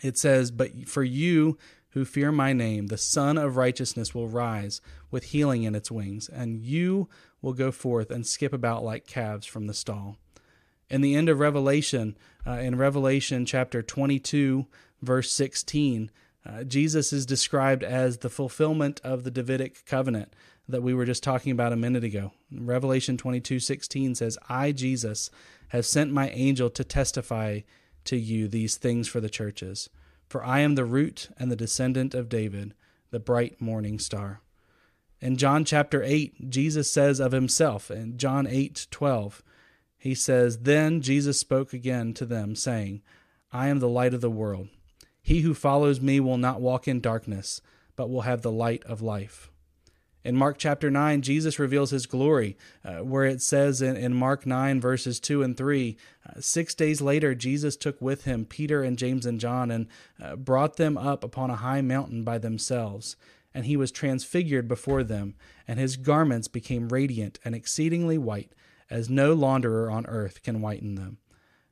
[0.02, 1.58] it says, But for you,
[1.98, 6.30] who fear my name, the Sun of Righteousness will rise with healing in its wings,
[6.30, 7.10] and you
[7.48, 10.18] will go forth and skip about like calves from the stall.
[10.90, 14.66] In the end of Revelation, uh, in Revelation chapter 22,
[15.02, 16.12] verse 16,
[16.46, 20.36] uh, Jesus is described as the fulfillment of the Davidic covenant
[20.68, 22.34] that we were just talking about a minute ago.
[22.52, 25.32] Revelation 22:16 says, "I Jesus
[25.70, 27.62] have sent my angel to testify
[28.04, 29.90] to you these things for the churches,
[30.28, 32.74] for I am the root and the descendant of David,
[33.10, 34.42] the bright morning star."
[35.20, 39.42] In John chapter 8, Jesus says of himself in John 8:12,
[39.98, 43.02] he says, "Then Jesus spoke again to them, saying,
[43.52, 44.70] I am the light of the world.
[45.22, 47.62] He who follows me will not walk in darkness,
[47.96, 49.50] but will have the light of life."
[50.24, 54.46] In Mark chapter 9, Jesus reveals his glory, uh, where it says in, in Mark
[54.46, 55.98] 9, verses 2 and 3
[56.28, 59.88] uh, Six days later, Jesus took with him Peter and James and John and
[60.22, 63.16] uh, brought them up upon a high mountain by themselves
[63.54, 65.36] and he was transfigured before them,
[65.68, 68.54] and his garments became radiant and exceedingly white,
[68.90, 71.18] as no launderer on earth can whiten them.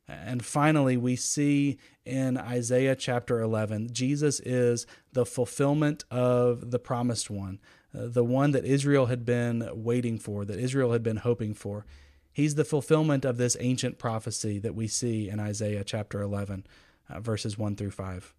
[0.08, 7.30] And finally, we see in Isaiah chapter 11, Jesus is the fulfillment of the promised
[7.30, 7.60] one,
[7.98, 11.86] uh, the one that Israel had been waiting for, that Israel had been hoping for.
[12.32, 16.68] He's the fulfillment of this ancient prophecy that we see in Isaiah chapter 11,
[17.10, 18.34] uh, verses 1 through 5.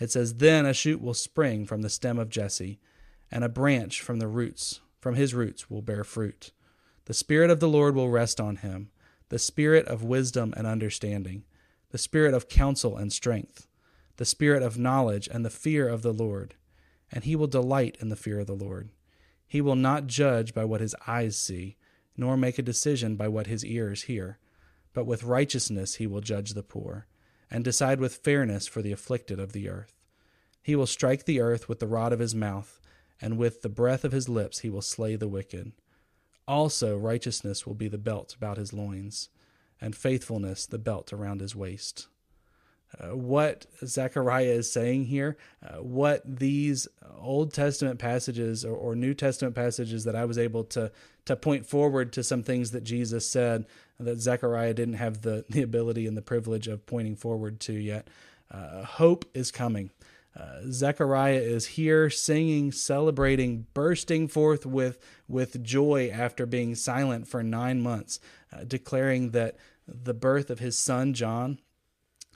[0.00, 2.80] It says, Then a shoot will spring from the stem of Jesse
[3.30, 6.50] and a branch from the roots, from his roots, will bear fruit.
[7.04, 8.90] The Spirit of the Lord will rest on him,
[9.28, 11.44] the Spirit of wisdom and understanding,
[11.90, 13.66] the Spirit of counsel and strength,
[14.16, 16.54] the Spirit of knowledge and the fear of the Lord.
[17.12, 18.90] And he will delight in the fear of the Lord.
[19.46, 21.76] He will not judge by what his eyes see,
[22.16, 24.38] nor make a decision by what his ears hear,
[24.94, 27.06] but with righteousness he will judge the poor,
[27.50, 29.94] and decide with fairness for the afflicted of the earth.
[30.62, 32.80] He will strike the earth with the rod of his mouth
[33.20, 35.72] and with the breath of his lips he will slay the wicked.
[36.48, 39.28] Also, righteousness will be the belt about his loins,
[39.80, 42.08] and faithfulness the belt around his waist.
[42.98, 46.88] Uh, what Zechariah is saying here, uh, what these
[47.20, 50.90] Old Testament passages or, or, New Testament passages that I was able to
[51.30, 53.64] to point forward to some things that Jesus said
[54.00, 58.08] that Zechariah didn't have the, the ability and the privilege of pointing forward to yet.
[58.50, 59.92] Uh, hope is coming.
[60.36, 67.44] Uh, Zechariah is here singing, celebrating, bursting forth with, with joy after being silent for
[67.44, 68.18] nine months,
[68.52, 69.56] uh, declaring that
[69.86, 71.60] the birth of his son John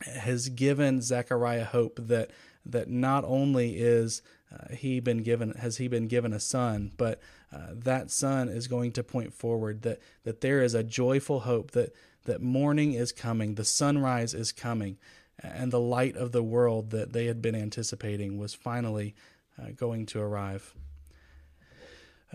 [0.02, 2.30] has given Zechariah hope that
[2.66, 7.20] that not only is uh, he been given has he been given a son, but
[7.54, 11.70] uh, that son is going to point forward that that there is a joyful hope
[11.70, 11.94] that
[12.24, 14.96] that morning is coming, the sunrise is coming,
[15.38, 19.14] and the light of the world that they had been anticipating was finally
[19.58, 20.74] uh, going to arrive.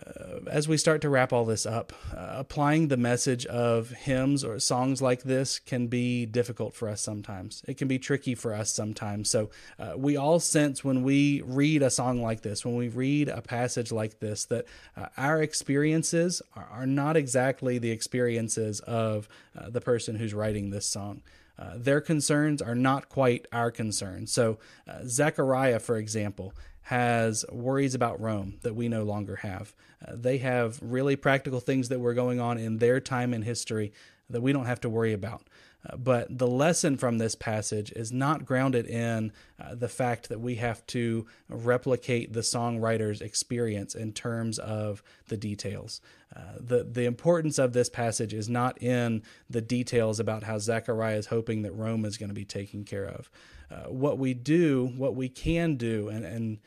[0.06, 4.43] Uh, as we start to wrap all this up, uh, applying the message of hymns
[4.43, 7.64] or songs like this can be difficult for us sometimes.
[7.68, 9.30] It can be tricky for us sometimes.
[9.30, 13.30] So, uh, we all sense when we read a song like this, when we read
[13.30, 19.28] a passage like this, that uh, our experiences are, are, not exactly the experiences of
[19.58, 21.22] uh, the person who's writing this song.
[21.58, 24.32] Uh, their concerns are not quite our concerns.
[24.32, 24.60] So,
[25.06, 26.54] Zechariah, for example,
[26.90, 29.76] has worries about Rome that we no longer have.
[30.04, 33.94] Uh, they have really practical things that were going on in their time in history
[34.28, 35.44] that we don't have to worry about.
[35.88, 39.32] Uh, but the lesson from this passage is not grounded in
[39.62, 45.38] uh, the fact that we have to replicate the songwriter's experience in terms of the
[45.38, 46.02] details.
[46.36, 51.18] Uh, the the importance of this passage is not in the details about how Zechariah
[51.18, 53.30] is hoping that Rome is going to be taken care of.
[53.70, 56.58] Uh, what we do, what we can do, and and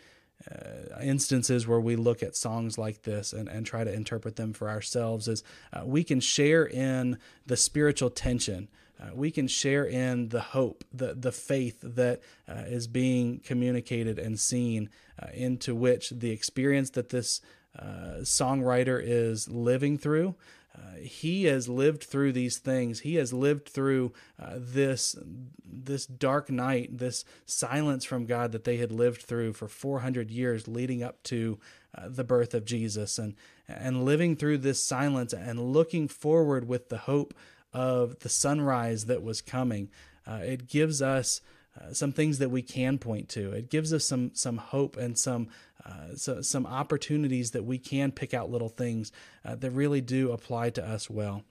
[0.51, 4.53] uh, instances where we look at songs like this and, and try to interpret them
[4.53, 8.69] for ourselves is uh, we can share in the spiritual tension.
[9.01, 14.19] Uh, we can share in the hope, the, the faith that uh, is being communicated
[14.19, 14.89] and seen,
[15.21, 17.41] uh, into which the experience that this
[17.79, 20.35] uh, songwriter is living through
[20.75, 23.01] uh, he has lived through these things.
[23.01, 25.17] He has lived through uh, this
[25.65, 30.69] this dark night, this silence from God that they had lived through for 400 years,
[30.69, 31.59] leading up to
[31.95, 33.35] uh, the birth of Jesus, and
[33.69, 37.35] and living through this silence and looking forward with the hope
[37.75, 39.91] of the sunrise that was coming.
[40.27, 41.41] Uh, it gives us.
[41.75, 43.51] Uh, some things that we can point to.
[43.53, 45.49] It gives us some some hope and some
[45.85, 49.13] uh, so, some opportunities that we can pick out little things
[49.45, 51.43] uh, that really do apply to us well.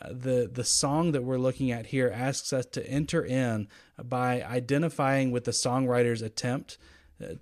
[0.00, 3.66] Uh, the the song that we're looking at here asks us to enter in
[4.02, 6.78] by identifying with the songwriter's attempt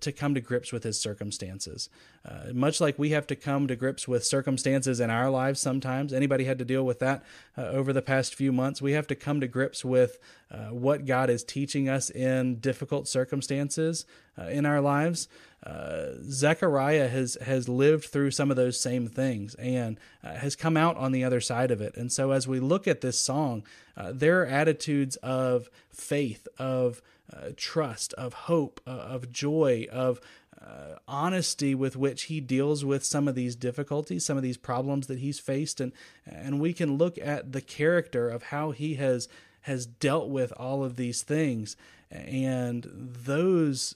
[0.01, 1.89] to come to grips with his circumstances.
[2.25, 6.13] Uh, much like we have to come to grips with circumstances in our lives sometimes,
[6.13, 7.25] anybody had to deal with that
[7.57, 8.83] uh, over the past few months.
[8.83, 10.19] We have to come to grips with
[10.51, 14.05] uh, what God is teaching us in difficult circumstances
[14.37, 15.29] uh, in our lives.
[15.65, 20.97] Uh, Zechariah has has lived through some of those same things and has come out
[20.97, 21.97] on the other side of it.
[21.97, 23.65] And so, as we look at this song,
[23.97, 27.03] there are attitudes of faith, of
[27.33, 30.21] uh, trust, of hope, uh, of joy, of
[30.61, 35.07] uh, honesty with which he deals with some of these difficulties, some of these problems
[35.07, 35.93] that he's faced, and
[36.27, 39.29] and we can look at the character of how he has
[39.63, 41.77] has dealt with all of these things,
[42.11, 43.95] and those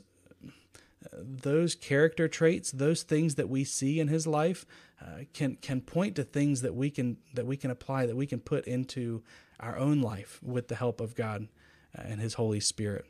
[1.13, 4.65] those character traits, those things that we see in his life,
[5.01, 8.27] uh, can can point to things that we can that we can apply, that we
[8.27, 9.23] can put into
[9.59, 11.49] our own life with the help of God
[11.95, 13.07] and His Holy Spirit.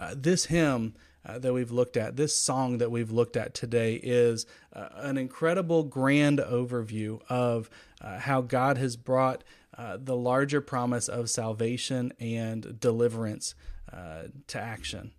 [0.00, 0.94] Uh, this hymn
[1.26, 5.18] uh, that we've looked at, this song that we've looked at today, is uh, an
[5.18, 7.68] incredible grand overview of
[8.00, 9.44] uh, how God has brought
[9.76, 13.54] uh, the larger promise of salvation and deliverance
[13.92, 15.12] uh, to action.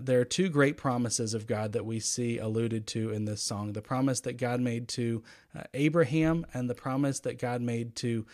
[0.00, 3.72] There are two great promises of God that we see alluded to in this song
[3.72, 5.22] the promise that God made to
[5.74, 8.26] Abraham and the promise that God made to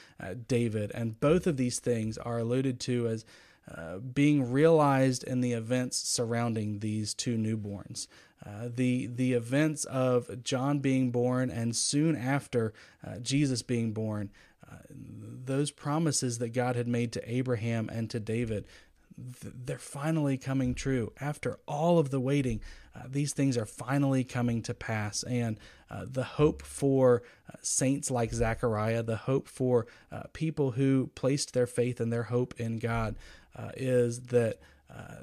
[0.46, 0.92] David.
[0.94, 3.24] And both of these things are alluded to as
[3.70, 8.08] uh, being realized in the events surrounding these two newborns.
[8.44, 12.72] Uh, the the events of John being born and soon after
[13.06, 14.30] uh, Jesus being born,
[14.68, 18.64] uh, those promises that God had made to Abraham and to David,
[19.16, 21.12] they're finally coming true.
[21.20, 22.60] After all of the waiting,
[22.96, 25.22] uh, these things are finally coming to pass.
[25.22, 25.60] And
[26.04, 27.22] the hope for
[27.60, 29.86] saints like Zechariah, the hope for
[30.32, 33.14] people who placed their faith and their hope in God,
[33.56, 34.58] uh, is that
[34.92, 35.14] uh,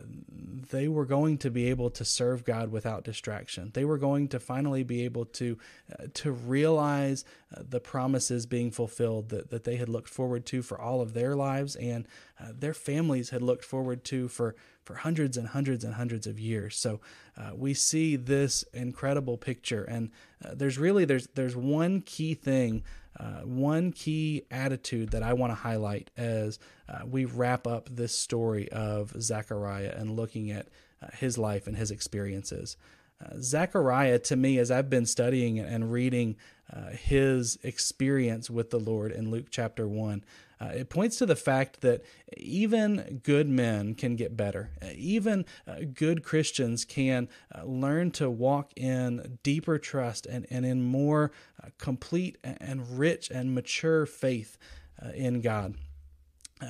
[0.72, 3.70] they were going to be able to serve God without distraction.
[3.74, 5.58] They were going to finally be able to
[5.92, 7.24] uh, to realize
[7.56, 11.14] uh, the promises being fulfilled that, that they had looked forward to for all of
[11.14, 12.08] their lives and
[12.40, 16.40] uh, their families had looked forward to for for hundreds and hundreds and hundreds of
[16.40, 16.76] years.
[16.76, 17.00] So
[17.38, 20.10] uh, we see this incredible picture, and
[20.44, 22.84] uh, there's really there's there's one key thing
[23.18, 28.16] uh, one key attitude that I want to highlight as uh, we wrap up this
[28.16, 30.68] story of Zechariah and looking at
[31.02, 32.78] uh, his life and his experiences.
[33.24, 36.38] Uh, Zechariah, to me, as I've been studying and reading
[36.72, 40.24] uh, his experience with the Lord in Luke chapter 1,
[40.62, 42.04] uh, it points to the fact that
[42.36, 44.72] even good men can get better.
[44.82, 50.66] Uh, even uh, good Christians can uh, learn to walk in deeper trust and, and
[50.66, 51.32] in more
[51.64, 54.58] uh, complete and rich and mature faith
[55.04, 55.76] uh, in God.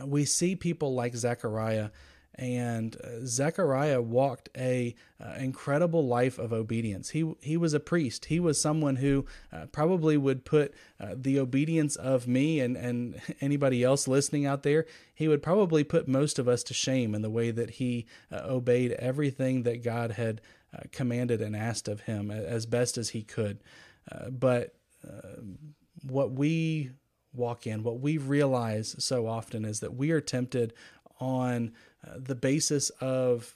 [0.06, 1.89] we see people like Zechariah
[2.40, 7.10] and uh, Zechariah walked a uh, incredible life of obedience.
[7.10, 8.26] He he was a priest.
[8.26, 13.22] He was someone who uh, probably would put uh, the obedience of me and and
[13.42, 14.86] anybody else listening out there.
[15.14, 18.42] He would probably put most of us to shame in the way that he uh,
[18.46, 20.40] obeyed everything that God had
[20.74, 23.60] uh, commanded and asked of him as best as he could.
[24.32, 24.76] but
[26.04, 26.92] what we
[27.34, 30.74] walk in, what we realize so often is that we are tempted
[31.20, 31.72] on
[32.06, 33.56] uh, the basis of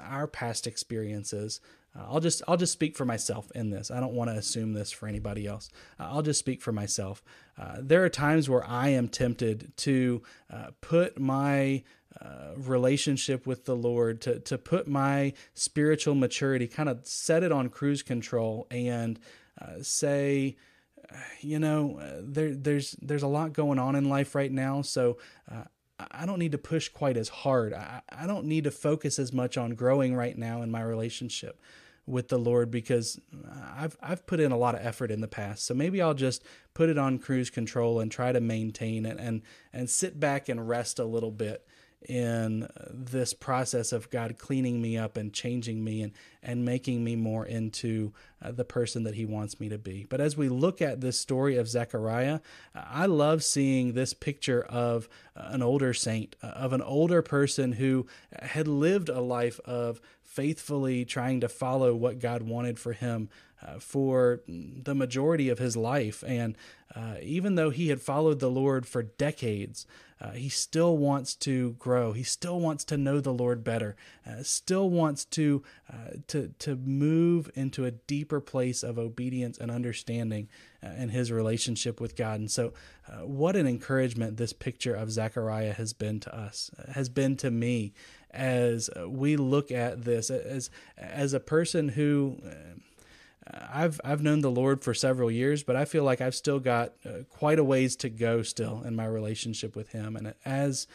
[0.00, 1.60] our past experiences,
[1.94, 3.90] Uh, I'll just I'll just speak for myself in this.
[3.90, 5.68] I don't want to assume this for anybody else.
[5.98, 7.22] Uh, I'll just speak for myself.
[7.58, 11.84] Uh, there are times where I am tempted to uh, put my
[12.20, 17.52] uh, relationship with the Lord, to to put my spiritual maturity, kind of set it
[17.52, 19.18] on cruise control, and
[19.60, 20.56] uh, say,
[21.40, 25.18] you know, there there's there's a lot going on in life right now, so
[26.10, 27.72] I don't need to push quite as hard.
[27.72, 31.60] I, I don't need to focus as much on growing right now in my relationship
[32.06, 33.20] with the Lord because
[33.76, 35.64] I've I've put in a lot of effort in the past.
[35.64, 36.42] So maybe I'll just
[36.74, 39.42] put it on cruise control and try to maintain it and
[39.72, 41.66] and sit back and rest a little bit
[42.08, 47.16] in this process of God cleaning me up and changing me and, and making me
[47.16, 50.06] more into uh, the person that He wants me to be.
[50.08, 52.40] But as we look at this story of Zechariah,
[52.74, 58.06] I love seeing this picture of an older saint, uh, of an older person who
[58.40, 63.28] had lived a life of faithfully trying to follow what God wanted for him
[63.66, 66.24] uh, for the majority of his life.
[66.26, 66.56] And
[66.94, 69.86] uh, even though he had followed the Lord for decades,
[70.20, 72.12] uh, he still wants to grow.
[72.12, 73.96] He still wants to know the Lord better.
[74.26, 79.70] Uh, still wants to uh, to to move into a deeper place of obedience and
[79.70, 80.48] understanding
[80.82, 82.38] uh, in his relationship with God.
[82.38, 82.72] And so,
[83.22, 87.92] what an encouragement this picture of Zechariah has been to us, has been to me,
[88.30, 92.38] as we look at this as as a person who
[93.52, 96.94] I've I've known the Lord for several years, but I feel like I've still got
[97.04, 100.16] uh, quite a ways to go still in my relationship with Him.
[100.16, 100.86] And as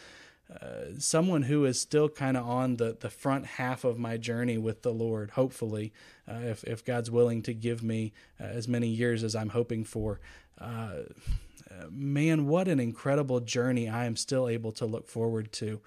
[0.49, 4.57] uh, someone who is still kind of on the, the front half of my journey
[4.57, 5.91] with the Lord, hopefully,
[6.27, 9.83] uh, if, if God's willing to give me uh, as many years as I'm hoping
[9.83, 10.19] for,
[10.59, 10.99] uh,
[11.91, 15.81] man, what an incredible journey I am still able to look forward to.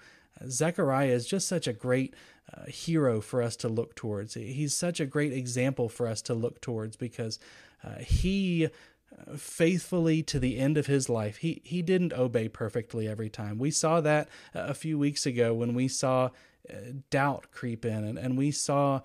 [0.47, 2.13] Zechariah is just such a great
[2.53, 4.33] uh, hero for us to look towards.
[4.33, 7.39] He's such a great example for us to look towards because
[7.83, 11.37] uh, he uh, faithfully to the end of his life.
[11.37, 13.57] He he didn't obey perfectly every time.
[13.57, 16.29] We saw that uh, a few weeks ago when we saw
[16.69, 16.75] uh,
[17.09, 19.01] doubt creep in and, and we saw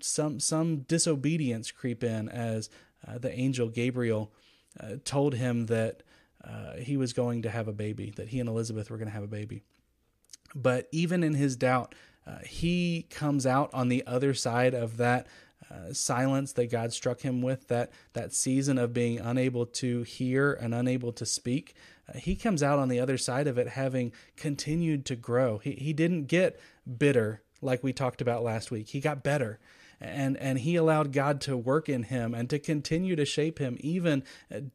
[0.00, 2.68] some some disobedience creep in as
[3.20, 4.32] the angel Gabriel
[5.04, 6.02] told him that
[6.78, 9.22] he was going to have a baby, that he and Elizabeth were going to have
[9.22, 9.62] a baby.
[10.52, 11.94] But even in his doubt,
[12.26, 15.26] uh, he comes out on the other side of that
[15.70, 20.52] uh, silence that God struck him with, that that season of being unable to hear
[20.52, 21.74] and unable to speak.
[22.08, 25.58] Uh, he comes out on the other side of it having continued to grow.
[25.58, 26.58] He he didn't get
[26.98, 28.88] bitter like we talked about last week.
[28.88, 29.58] He got better
[30.00, 33.76] and and he allowed God to work in him and to continue to shape him
[33.80, 34.24] even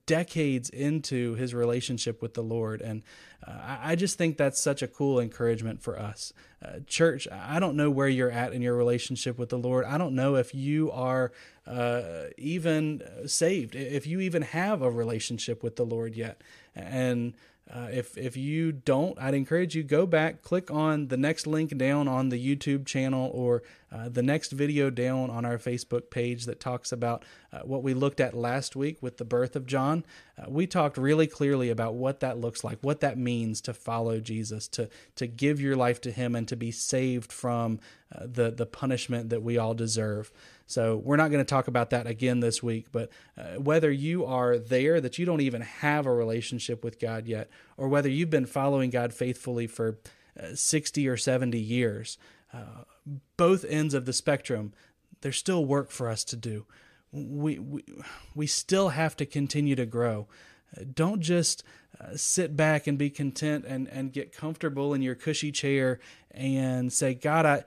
[0.05, 2.81] decades into his relationship with the Lord.
[2.81, 3.03] And
[3.45, 6.33] uh, I just think that's such a cool encouragement for us.
[6.63, 9.85] Uh, church I don't know where you're at in your relationship with the Lord.
[9.85, 11.31] I don't know if you are
[11.67, 16.41] uh, even saved if you even have a relationship with the Lord yet.
[16.75, 17.33] And
[17.73, 21.77] uh, if if you don't, I'd encourage you go back, click on the next link
[21.77, 23.63] down on the YouTube channel or
[23.93, 27.93] uh, the next video down on our Facebook page that talks about uh, what we
[27.93, 30.05] looked at last week with the birth of John.
[30.37, 34.19] Uh, we talked really clearly about what that looks like, what that means to follow
[34.19, 37.79] Jesus, to to give your life to Him, and to be saved from
[38.13, 40.29] uh, the the punishment that we all deserve.
[40.71, 44.25] So we're not going to talk about that again this week, but uh, whether you
[44.25, 48.29] are there that you don't even have a relationship with God yet, or whether you've
[48.29, 49.99] been following God faithfully for
[50.41, 52.17] uh, 60 or 70 years,
[52.53, 52.85] uh,
[53.35, 54.73] both ends of the spectrum,
[55.21, 56.65] there's still work for us to do.
[57.11, 57.83] We, we,
[58.33, 60.27] we still have to continue to grow.
[60.93, 61.63] Don't just
[61.99, 65.99] uh, sit back and be content and, and get comfortable in your cushy chair
[66.31, 67.63] and say, God, I,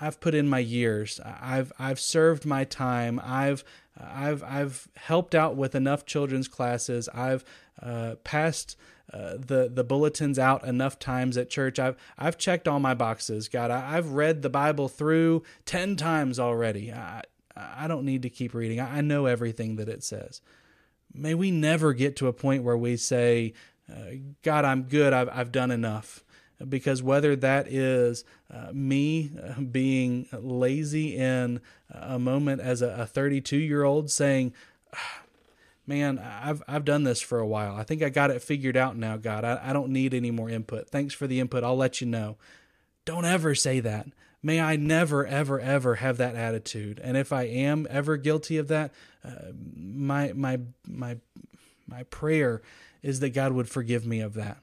[0.00, 1.20] I've put in my years.
[1.24, 3.20] I've I've served my time.
[3.22, 3.64] I've
[3.98, 7.08] I've I've helped out with enough children's classes.
[7.14, 7.44] I've
[7.82, 8.76] uh, passed
[9.12, 11.78] uh, the the bulletins out enough times at church.
[11.78, 13.48] I've I've checked all my boxes.
[13.48, 16.92] God, I, have read the Bible through ten times already.
[16.92, 17.22] I
[17.56, 18.80] I don't need to keep reading.
[18.80, 20.40] I, I know everything that it says.
[21.12, 23.52] May we never get to a point where we say,
[23.90, 25.12] uh, "God, I'm good.
[25.12, 26.24] I've I've done enough."
[26.68, 33.56] Because whether that is uh, me uh, being lazy in a moment as a 32
[33.56, 34.52] year old saying,
[34.94, 35.22] ah,
[35.86, 37.74] Man, I've I've done this for a while.
[37.74, 39.44] I think I got it figured out now, God.
[39.44, 40.88] I, I don't need any more input.
[40.88, 41.64] Thanks for the input.
[41.64, 42.36] I'll let you know.
[43.04, 44.06] Don't ever say that.
[44.40, 47.00] May I never, ever, ever have that attitude.
[47.02, 48.92] And if I am ever guilty of that,
[49.24, 51.16] uh, my my my
[51.88, 52.62] my prayer
[53.02, 54.58] is that God would forgive me of that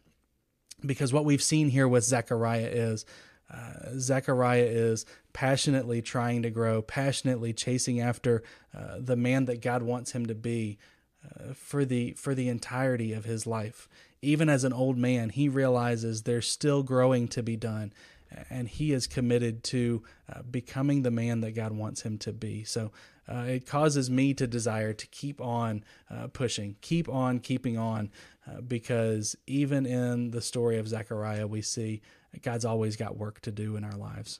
[0.86, 3.06] because what we've seen here with Zechariah is
[3.50, 8.44] Uh, Zechariah is passionately trying to grow, passionately chasing after
[8.78, 10.78] uh, the man that God wants him to be
[11.24, 13.88] uh, for the for the entirety of his life.
[14.22, 17.94] Even as an old man, he realizes there's still growing to be done,
[18.50, 22.66] and he is committed to uh, becoming the man that God wants him to be.
[22.66, 22.92] So
[23.28, 28.12] uh, it causes me to desire to keep on uh, pushing, keep on keeping on,
[28.48, 32.02] uh, because even in the story of Zechariah, we see
[32.42, 34.40] God's always got work to do in our lives.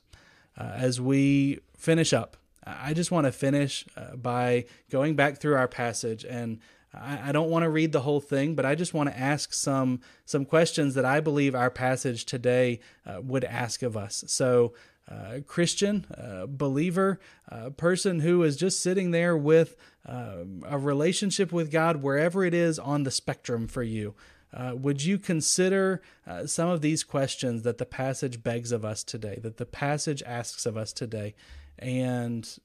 [0.56, 2.36] Uh, as we finish up,
[2.66, 6.58] I just want to finish uh, by going back through our passage and
[6.94, 10.00] I, don't want to read the whole thing, but I just want to ask some
[10.24, 14.24] some questions that I believe our passage today uh, would ask of us.
[14.26, 14.72] So,
[15.10, 17.18] uh, Christian, uh, believer,
[17.50, 22.54] uh, person who is just sitting there with uh, a relationship with God, wherever it
[22.54, 24.14] is on the spectrum for you.
[24.52, 29.04] Uh, would you consider uh, some of these questions that the passage begs of us
[29.04, 31.34] today, that the passage asks of us today,
[31.78, 32.58] and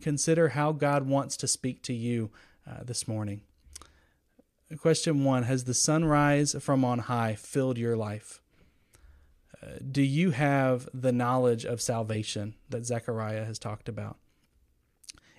[0.00, 2.30] consider how God wants to speak to you
[2.84, 3.40] this morning?
[4.78, 8.42] Question one Has the sunrise from on high filled your life?
[9.90, 14.16] Do you have the knowledge of salvation that Zechariah has talked about?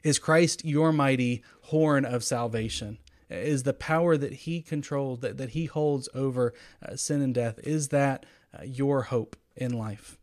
[0.03, 2.97] Is Christ your mighty horn of salvation?
[3.29, 7.59] Is the power that he controls, that, that he holds over uh, sin and death,
[7.59, 8.25] is that
[8.57, 10.17] uh, your hope in life?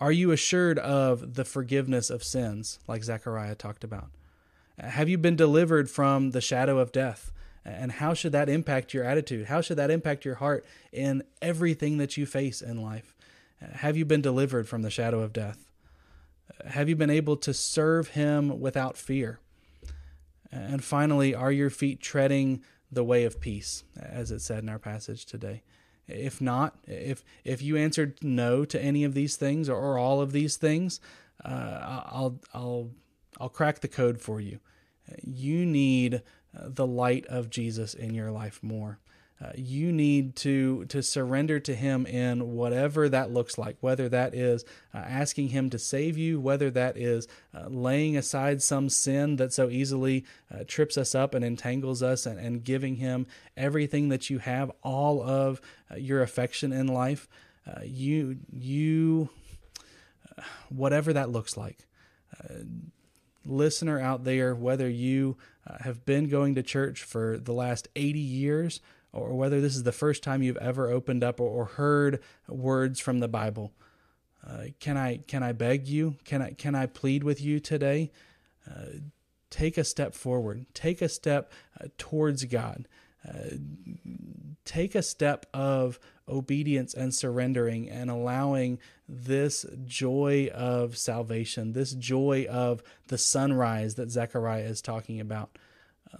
[0.00, 4.10] Are you assured of the forgiveness of sins, like Zechariah talked about?
[4.78, 7.30] Have you been delivered from the shadow of death?
[7.64, 9.46] And how should that impact your attitude?
[9.46, 13.13] How should that impact your heart in everything that you face in life?
[13.72, 15.66] Have you been delivered from the shadow of death?
[16.66, 19.40] Have you been able to serve Him without fear?
[20.50, 24.78] And finally, are your feet treading the way of peace, as it said in our
[24.78, 25.62] passage today?
[26.06, 30.32] If not, if if you answered no to any of these things or, all of
[30.32, 31.00] these things,
[31.44, 32.90] uh, I'll I'll
[33.40, 34.60] I'll crack the code for you.
[35.22, 38.98] You need the light of Jesus in your life more.
[39.44, 44.34] Uh, you need to to surrender to him in whatever that looks like whether that
[44.34, 44.64] is
[44.94, 49.52] uh, asking him to save you whether that is uh, laying aside some sin that
[49.52, 50.24] so easily
[50.54, 53.26] uh, trips us up and entangles us and, and, giving him
[53.56, 57.28] everything that you have all of uh, your affection in life
[57.82, 59.28] you you
[60.68, 61.86] whatever that looks like
[63.46, 65.36] listener out there, whether you
[65.80, 68.80] have been going to church for the last 80 years
[69.14, 73.20] or whether this is the first time you've ever opened up or, heard words from
[73.20, 73.72] the Bible,
[74.46, 76.16] uh, can I can I beg you?
[76.24, 78.10] Can I can I plead with you today?
[78.68, 78.98] Uh,
[79.50, 80.66] take a step forward.
[80.74, 82.86] Take a step uh, towards God.
[83.26, 83.56] Uh,
[84.64, 85.98] take a step of
[86.28, 94.10] obedience and surrendering and allowing this joy of salvation, this joy of the sunrise that
[94.10, 95.58] Zechariah is talking about.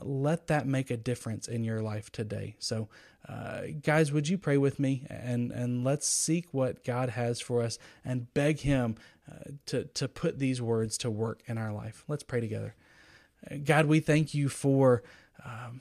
[0.02, 2.56] Let that make a difference in your life today.
[2.58, 2.88] So,
[3.28, 7.62] uh, guys, would you pray with me and and let's seek what God has for
[7.62, 8.96] us and beg Him
[9.30, 12.04] uh, to to put these words to work in our life.
[12.08, 12.74] Let's pray together.
[13.64, 15.02] God, we thank you for.
[15.44, 15.80] Um,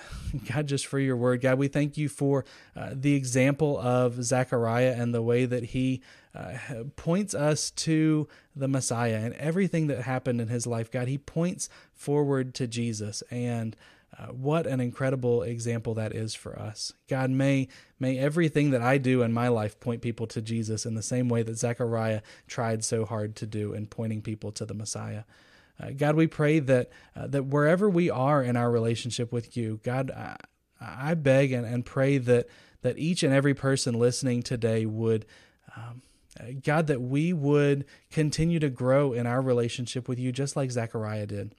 [0.52, 1.40] God, just for your word.
[1.40, 2.44] God, we thank you for
[2.76, 6.00] uh, the example of Zechariah and the way that he
[6.34, 10.90] uh, points us to the Messiah and everything that happened in his life.
[10.90, 13.22] God, he points forward to Jesus.
[13.30, 13.76] And
[14.18, 16.92] uh, what an incredible example that is for us.
[17.08, 17.68] God, may,
[17.98, 21.28] may everything that I do in my life point people to Jesus in the same
[21.28, 25.24] way that Zechariah tried so hard to do in pointing people to the Messiah.
[25.80, 29.80] Uh, God, we pray that uh, that wherever we are in our relationship with you,
[29.82, 30.36] God, I,
[30.80, 32.46] I beg and, and pray that
[32.82, 35.24] that each and every person listening today would.
[35.76, 36.02] Um,
[36.64, 41.26] God, that we would continue to grow in our relationship with you, just like Zechariah
[41.26, 41.54] did.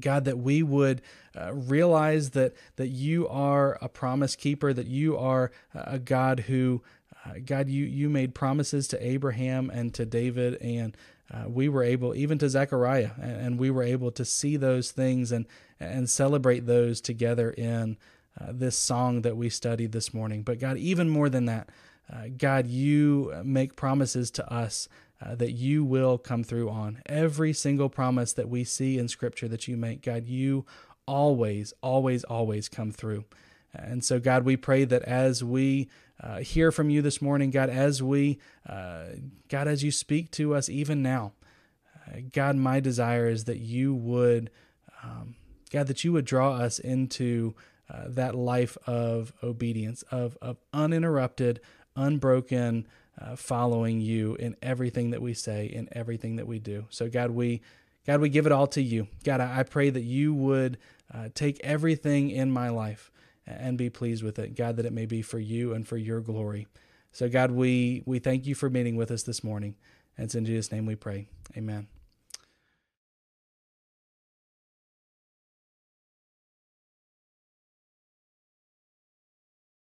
[0.00, 1.02] God, that we would
[1.36, 6.82] uh, realize that that you are a promise keeper, that you are a God who,
[7.24, 10.96] uh, God, you you made promises to Abraham and to David, and
[11.32, 14.90] uh, we were able, even to Zechariah, and, and, we were able to see those
[14.90, 15.46] things and
[15.78, 17.96] and celebrate those together in
[18.40, 20.42] uh, this song that we studied this morning.
[20.42, 21.68] But God, even more than that,
[22.12, 24.88] uh, God, you make promises to us
[25.24, 29.48] uh, that you will come through on every single promise that we see in Scripture
[29.48, 30.02] that you make.
[30.02, 30.64] God, you
[31.06, 33.24] always, always, always come through.
[33.74, 35.88] And so, God, we pray that as we
[36.22, 38.38] uh, hear from you this morning, God, as we,
[38.68, 39.04] uh,
[39.48, 41.32] God, as you speak to us even now,
[42.06, 44.50] uh, God, my desire is that you would,
[45.02, 45.36] um,
[45.70, 47.54] God, that you would draw us into
[47.92, 51.60] uh, that life of obedience, of, of uninterrupted,
[51.96, 52.86] unbroken
[53.20, 56.86] uh, following you in everything that we say, in everything that we do.
[56.90, 57.60] So, God, we
[58.06, 59.08] God, we give it all to you.
[59.24, 60.78] God, I, I pray that you would
[61.12, 63.10] uh, take everything in my life
[63.46, 64.56] and be pleased with it.
[64.56, 66.66] God, that it may be for you and for your glory.
[67.12, 69.74] So, God, we we thank you for meeting with us this morning.
[70.16, 71.26] And it's in Jesus' name we pray.
[71.56, 71.88] Amen.